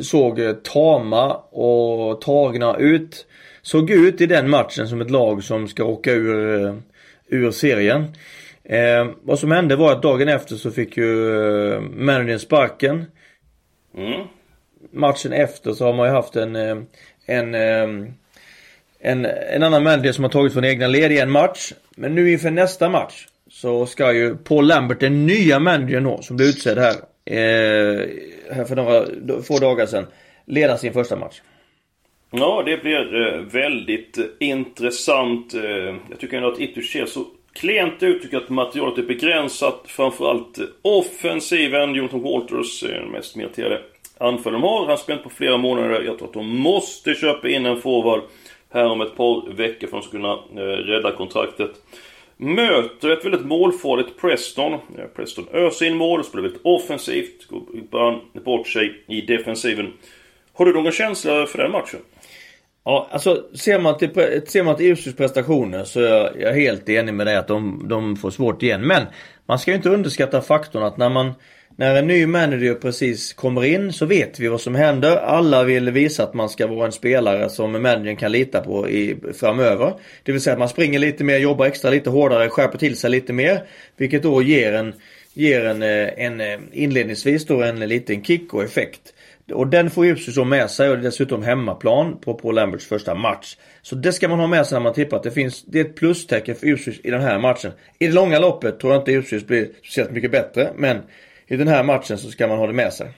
såg 0.00 0.62
tama 0.62 1.34
och 1.34 2.20
tagna 2.20 2.76
ut. 2.76 3.26
Såg 3.62 3.90
ut 3.90 4.20
i 4.20 4.26
den 4.26 4.50
matchen 4.50 4.88
som 4.88 5.00
ett 5.00 5.10
lag 5.10 5.44
som 5.44 5.68
ska 5.68 5.84
åka 5.84 6.12
ur, 6.12 6.74
ur 7.28 7.50
serien. 7.50 8.04
Eh, 8.64 9.08
vad 9.22 9.38
som 9.38 9.50
hände 9.50 9.76
var 9.76 9.92
att 9.92 10.02
dagen 10.02 10.28
efter 10.28 10.54
så 10.54 10.70
fick 10.70 10.96
ju 10.96 11.36
eh, 11.72 11.80
managern 11.80 12.38
sparken. 12.38 13.04
Mm 13.96 14.20
matchen 14.90 15.32
efter 15.32 15.72
så 15.72 15.84
har 15.84 15.92
man 15.92 16.06
ju 16.06 16.12
haft 16.12 16.36
en, 16.36 16.56
eh, 16.56 16.76
en, 17.26 17.54
eh, 17.54 18.10
en, 19.00 19.24
en 19.24 19.62
annan 19.62 19.82
manager 19.82 20.12
som 20.12 20.24
har 20.24 20.30
tagit 20.30 20.52
från 20.52 20.64
egna 20.64 20.86
led 20.86 21.12
i 21.12 21.18
en 21.18 21.30
match. 21.30 21.72
Men 21.96 22.14
nu 22.14 22.32
inför 22.32 22.50
nästa 22.50 22.88
match 22.88 23.26
så 23.50 23.86
ska 23.86 24.12
ju 24.12 24.36
Paul 24.36 24.66
Lambert, 24.66 25.00
den 25.00 25.26
nya 25.26 25.58
managern 25.58 26.04
då, 26.04 26.22
som 26.22 26.36
blev 26.36 26.48
utsedd 26.48 26.78
här, 26.78 26.94
eh, 27.24 28.06
här 28.54 28.64
för 28.64 28.76
några 28.76 29.06
få 29.42 29.58
dagar 29.58 29.86
sedan, 29.86 30.06
leda 30.46 30.76
sin 30.76 30.92
första 30.92 31.16
match. 31.16 31.40
Ja, 32.30 32.62
det 32.66 32.82
blir 32.82 33.26
eh, 33.26 33.40
väldigt 33.40 34.18
intressant. 34.40 35.54
jag 36.10 36.18
tycker 36.18 36.36
ändå 36.36 36.52
att 36.52 36.60
Ipswich 36.60 36.92
ser 36.92 37.06
så 37.06 37.24
klent 37.52 38.02
ut. 38.02 38.22
Tycker 38.22 38.36
att 38.36 38.48
materialet 38.48 38.98
är 38.98 39.02
begränsat. 39.02 39.82
Framförallt 39.86 40.58
offensiven. 40.82 41.94
Jonathan 41.94 42.22
Walters 42.22 42.82
är 42.82 43.00
den 43.00 43.10
mest 43.10 43.36
meriterade 43.36 43.80
anfall 44.20 44.52
de 44.52 44.62
har. 44.62 44.86
Han 44.86 44.98
spelar 44.98 45.22
på 45.22 45.30
flera 45.30 45.56
månader. 45.56 46.02
Jag 46.02 46.18
tror 46.18 46.28
att 46.28 46.34
de 46.34 46.46
måste 46.46 47.14
köpa 47.14 47.48
in 47.48 47.66
en 47.66 47.80
forward 47.80 48.20
här 48.72 48.84
om 48.84 49.00
ett 49.00 49.16
par 49.16 49.52
veckor 49.52 49.86
för 49.86 49.96
att 49.96 50.02
de 50.02 50.08
ska 50.08 50.18
kunna 50.18 50.32
eh, 50.32 50.76
rädda 50.76 51.12
kontraktet. 51.12 51.70
Möter 52.36 53.10
ett 53.10 53.24
väldigt 53.24 53.46
målfarligt 53.46 54.20
Preston. 54.20 54.72
Eh, 54.72 55.04
Preston 55.16 55.46
öser 55.52 55.86
in 55.86 55.96
mål, 55.96 56.24
spelar 56.24 56.42
väldigt 56.42 56.60
offensivt. 56.64 57.46
Går 57.48 58.40
bort 58.44 58.68
sig 58.68 59.04
i 59.08 59.20
defensiven. 59.20 59.92
Har 60.52 60.66
du 60.66 60.72
någon 60.72 60.92
känsla 60.92 61.46
för 61.46 61.58
den 61.58 61.72
matchen? 61.72 62.00
Ja, 62.84 63.08
alltså 63.10 63.44
ser 63.54 63.80
man 63.80 63.98
till, 63.98 64.10
ser 64.46 64.62
man 64.62 64.76
till 64.76 64.92
Ipswich 64.92 65.16
prestationer 65.16 65.84
så 65.84 66.00
är 66.00 66.40
jag 66.40 66.52
helt 66.52 66.88
enig 66.88 67.14
med 67.14 67.26
dig 67.26 67.36
att 67.36 67.48
de, 67.48 67.88
de 67.88 68.16
får 68.16 68.30
svårt 68.30 68.62
igen. 68.62 68.86
Men 68.86 69.06
man 69.46 69.58
ska 69.58 69.70
ju 69.70 69.76
inte 69.76 69.90
underskatta 69.90 70.40
faktorn 70.40 70.82
att 70.82 70.96
när 70.96 71.08
man 71.08 71.32
när 71.80 71.94
en 71.94 72.06
ny 72.06 72.26
manager 72.26 72.74
precis 72.74 73.32
kommer 73.32 73.64
in 73.64 73.92
så 73.92 74.06
vet 74.06 74.40
vi 74.40 74.48
vad 74.48 74.60
som 74.60 74.74
händer. 74.74 75.16
Alla 75.16 75.64
vill 75.64 75.90
visa 75.90 76.22
att 76.22 76.34
man 76.34 76.48
ska 76.48 76.66
vara 76.66 76.86
en 76.86 76.92
spelare 76.92 77.48
som 77.48 77.72
managern 77.72 78.16
kan 78.16 78.32
lita 78.32 78.60
på 78.60 78.88
i, 78.88 79.16
framöver. 79.34 79.94
Det 80.22 80.32
vill 80.32 80.40
säga 80.40 80.52
att 80.52 80.58
man 80.58 80.68
springer 80.68 80.98
lite 80.98 81.24
mer, 81.24 81.38
jobbar 81.38 81.66
extra 81.66 81.90
lite 81.90 82.10
hårdare, 82.10 82.48
skärper 82.48 82.78
till 82.78 82.96
sig 82.96 83.10
lite 83.10 83.32
mer. 83.32 83.62
Vilket 83.96 84.22
då 84.22 84.42
ger 84.42 84.72
en, 84.72 84.92
ger 85.34 85.64
en, 85.64 85.82
eh, 85.82 86.08
en 86.16 86.40
eh, 86.40 86.58
inledningsvis 86.72 87.46
då 87.46 87.62
en 87.62 87.80
liten 87.80 88.24
kick 88.24 88.54
och 88.54 88.64
effekt. 88.64 89.14
Och 89.52 89.66
den 89.66 89.90
får 89.90 90.06
Ipswich 90.06 90.36
då 90.36 90.44
med 90.44 90.70
sig 90.70 90.90
och 90.90 90.96
det 90.96 91.02
är 91.02 91.04
dessutom 91.04 91.42
hemmaplan 91.42 92.18
på 92.20 92.34
Paul 92.34 92.54
Lamberts 92.54 92.86
första 92.86 93.14
match. 93.14 93.56
Så 93.82 93.94
det 93.94 94.12
ska 94.12 94.28
man 94.28 94.40
ha 94.40 94.46
med 94.46 94.66
sig 94.66 94.76
när 94.76 94.82
man 94.82 94.94
tippar 94.94 95.16
att 95.16 95.22
det 95.22 95.30
finns, 95.30 95.64
det 95.64 95.80
är 95.80 95.84
ett 95.84 95.96
plustecken 95.96 96.54
för 96.54 96.66
Ipswich 96.66 97.00
i 97.04 97.10
den 97.10 97.20
här 97.20 97.38
matchen. 97.38 97.72
I 97.98 98.06
det 98.06 98.12
långa 98.12 98.38
loppet 98.38 98.80
tror 98.80 98.92
jag 98.92 99.00
inte 99.00 99.12
Ipswich 99.12 99.44
blir 99.44 99.68
speciellt 99.82 100.10
mycket 100.10 100.30
bättre 100.30 100.70
men 100.76 100.98
i 101.50 101.56
den 101.56 101.68
här 101.68 101.82
matchen 101.82 102.18
så 102.18 102.30
ska 102.30 102.46
man 102.46 102.58
ha 102.58 102.66
det 102.66 102.72
med 102.72 102.92
sig. 102.92 103.08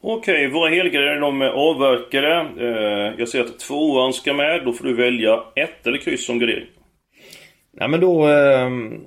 Okej, 0.00 0.48
våra 0.48 0.70
helgarder 0.70 1.20
de 1.20 1.42
är 1.42 1.48
avverkade. 1.48 2.46
Eh, 2.58 3.14
jag 3.18 3.28
ser 3.28 3.40
att 3.40 3.58
tvåan 3.58 4.12
ska 4.12 4.34
med. 4.34 4.64
Då 4.64 4.72
får 4.72 4.84
du 4.84 4.94
välja 4.94 5.42
ett 5.54 5.86
eller 5.86 5.98
kryss 5.98 6.26
som 6.26 6.38
gardering. 6.38 6.66
Nej 7.72 7.88
men 7.88 8.00
då... 8.00 8.26
Ehm, 8.26 9.00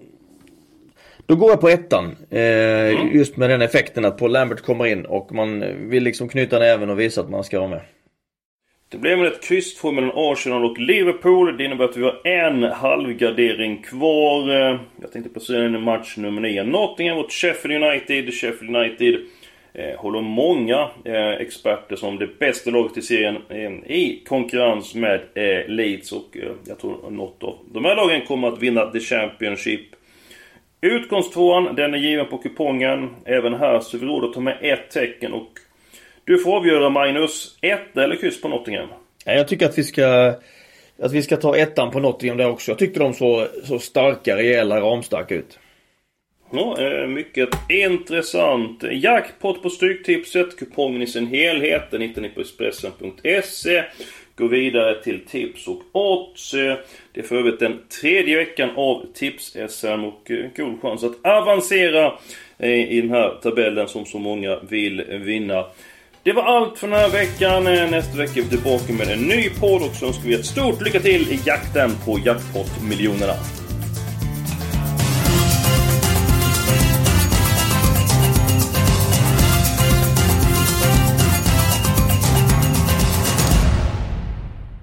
då 1.25 1.35
går 1.35 1.49
jag 1.49 1.61
på 1.61 1.69
ettan. 1.69 2.15
Eh, 2.29 2.39
mm. 2.39 3.15
Just 3.15 3.37
med 3.37 3.49
den 3.49 3.61
effekten 3.61 4.05
att 4.05 4.17
Paul 4.17 4.31
Lambert 4.31 4.61
kommer 4.61 4.85
in 4.85 5.05
och 5.05 5.31
man 5.31 5.63
vill 5.89 6.03
liksom 6.03 6.29
knyta 6.29 6.59
näven 6.59 6.89
och 6.89 6.99
visa 6.99 7.21
att 7.21 7.29
man 7.29 7.43
ska 7.43 7.59
vara 7.59 7.69
med. 7.69 7.81
Det 8.91 8.97
blev 8.97 9.17
väl 9.17 9.27
ett 9.27 9.43
kryss 9.43 9.75
två 9.75 9.91
mellan 9.91 10.11
Arsenal 10.15 10.65
och 10.65 10.79
Liverpool. 10.79 11.57
Det 11.57 11.65
innebär 11.65 11.85
att 11.85 11.97
vi 11.97 12.03
har 12.03 12.27
en 12.27 12.63
halvgardering 12.63 13.81
kvar. 13.81 14.49
Eh, 14.49 14.79
jag 15.01 15.11
tänkte 15.11 15.29
placera 15.29 15.65
in 15.65 15.75
i 15.75 15.79
match 15.79 16.17
nummer 16.17 16.41
9. 16.41 16.63
Nottingham 16.63 17.17
mot 17.17 17.31
Sheffield 17.31 17.83
United. 17.83 18.33
Sheffield 18.33 18.75
United 18.75 19.19
eh, 19.73 19.99
håller 19.99 20.21
många 20.21 20.89
eh, 21.05 21.29
experter 21.29 21.95
som 21.95 22.17
det 22.17 22.39
bästa 22.39 22.71
laget 22.71 22.97
i 22.97 23.01
serien 23.01 23.37
eh, 23.49 23.91
i 23.91 24.23
konkurrens 24.27 24.95
med 24.95 25.21
eh, 25.33 25.67
Leeds. 25.67 26.11
Och 26.11 26.37
eh, 26.37 26.51
jag 26.67 26.79
tror 26.79 27.11
något 27.11 27.43
av 27.43 27.57
de 27.73 27.85
här 27.85 27.95
lagen 27.95 28.21
kommer 28.21 28.47
att 28.47 28.61
vinna 28.61 28.85
The 28.91 28.99
Championship. 28.99 29.95
Utgångstvåan, 30.81 31.75
den 31.75 31.93
är 31.93 31.97
given 31.97 32.25
på 32.25 32.37
kupongen. 32.37 33.09
Även 33.25 33.53
här 33.53 33.79
så 33.79 33.97
vi 33.97 34.05
råd 34.05 34.23
att 34.23 34.33
ta 34.33 34.39
med 34.39 34.57
ett 34.61 34.91
tecken 34.91 35.33
och 35.33 35.49
du 36.31 36.37
får 36.37 36.55
avgöra 36.55 36.89
Magnus. 36.89 37.57
Ett 37.61 37.97
eller 37.97 38.15
kryss 38.15 38.41
på 38.41 38.47
Nottingham? 38.47 38.87
Jag 39.25 39.47
tycker 39.47 39.65
att 39.65 39.77
vi 39.77 39.83
ska 39.83 40.33
att 41.01 41.11
vi 41.11 41.21
ska 41.21 41.37
ta 41.37 41.57
ettan 41.57 41.91
på 41.91 41.99
Nottingham 41.99 42.37
där 42.37 42.49
också. 42.49 42.71
Jag 42.71 42.79
tyckte 42.79 42.99
de 42.99 43.13
så, 43.13 43.47
så 43.63 43.79
starka, 43.79 44.35
rejäla, 44.35 44.81
ramstarka 44.81 45.35
ut. 45.35 45.59
Ja, 46.51 46.81
eh, 46.81 47.07
mycket 47.07 47.49
intressant. 47.69 48.83
Jackpot 48.91 49.63
på 49.63 49.69
Stryktipset. 49.69 50.57
Kupongen 50.59 51.01
i 51.01 51.07
sin 51.07 51.27
helhet 51.27 51.91
den 51.91 52.01
hittar 52.01 52.21
ni 52.21 52.29
på 52.29 52.41
Expressen.se. 52.41 53.83
Gå 54.35 54.47
vidare 54.47 55.03
till 55.03 55.25
tips 55.25 55.67
och 55.67 55.81
odds. 55.91 56.51
Det 57.13 57.19
är 57.19 57.23
för 57.23 57.35
övrigt 57.35 57.59
den 57.59 57.79
tredje 58.01 58.37
veckan 58.37 58.69
av 58.75 59.05
Tips-SM 59.13 60.03
och 60.03 60.31
eh, 60.31 60.45
god 60.55 60.81
chans 60.81 61.03
att 61.03 61.25
avancera 61.25 62.13
i 62.63 63.01
den 63.01 63.09
här 63.09 63.39
tabellen 63.41 63.87
som 63.87 64.05
så 64.05 64.19
många 64.19 64.59
vill 64.69 65.03
vinna. 65.09 65.65
Det 66.23 66.33
var 66.33 66.43
allt 66.43 66.77
för 66.77 66.87
den 66.87 66.99
här 66.99 67.09
veckan. 67.09 67.63
Nästa 67.63 68.17
vecka 68.17 68.39
är 68.39 68.43
vi 68.43 68.49
tillbaka 68.49 68.93
med 68.93 69.07
en 69.07 69.19
ny 69.19 69.49
podd 69.49 69.81
och 69.81 69.95
så 69.95 70.05
önskar 70.07 70.23
vi 70.23 70.33
ett 70.33 70.45
stort 70.45 70.81
lycka 70.81 70.99
till 70.99 71.31
i 71.31 71.39
jakten 71.45 71.91
på 72.05 72.19
jackpot-miljonerna. 72.19 73.33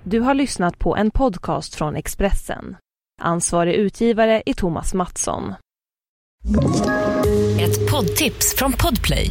Du 0.05 0.21
har 0.21 0.35
lyssnat 0.35 0.79
på 0.79 0.97
en 0.97 1.11
podcast 1.11 1.75
från 1.75 1.97
Expressen. 1.97 2.77
Ansvarig 3.21 3.75
utgivare 3.75 4.43
är 4.47 4.55
Thomas 4.55 4.95
Mattsson. 4.95 5.55
Ett 7.61 7.91
poddtips 7.91 8.55
från 8.57 8.73
Podplay. 8.73 9.31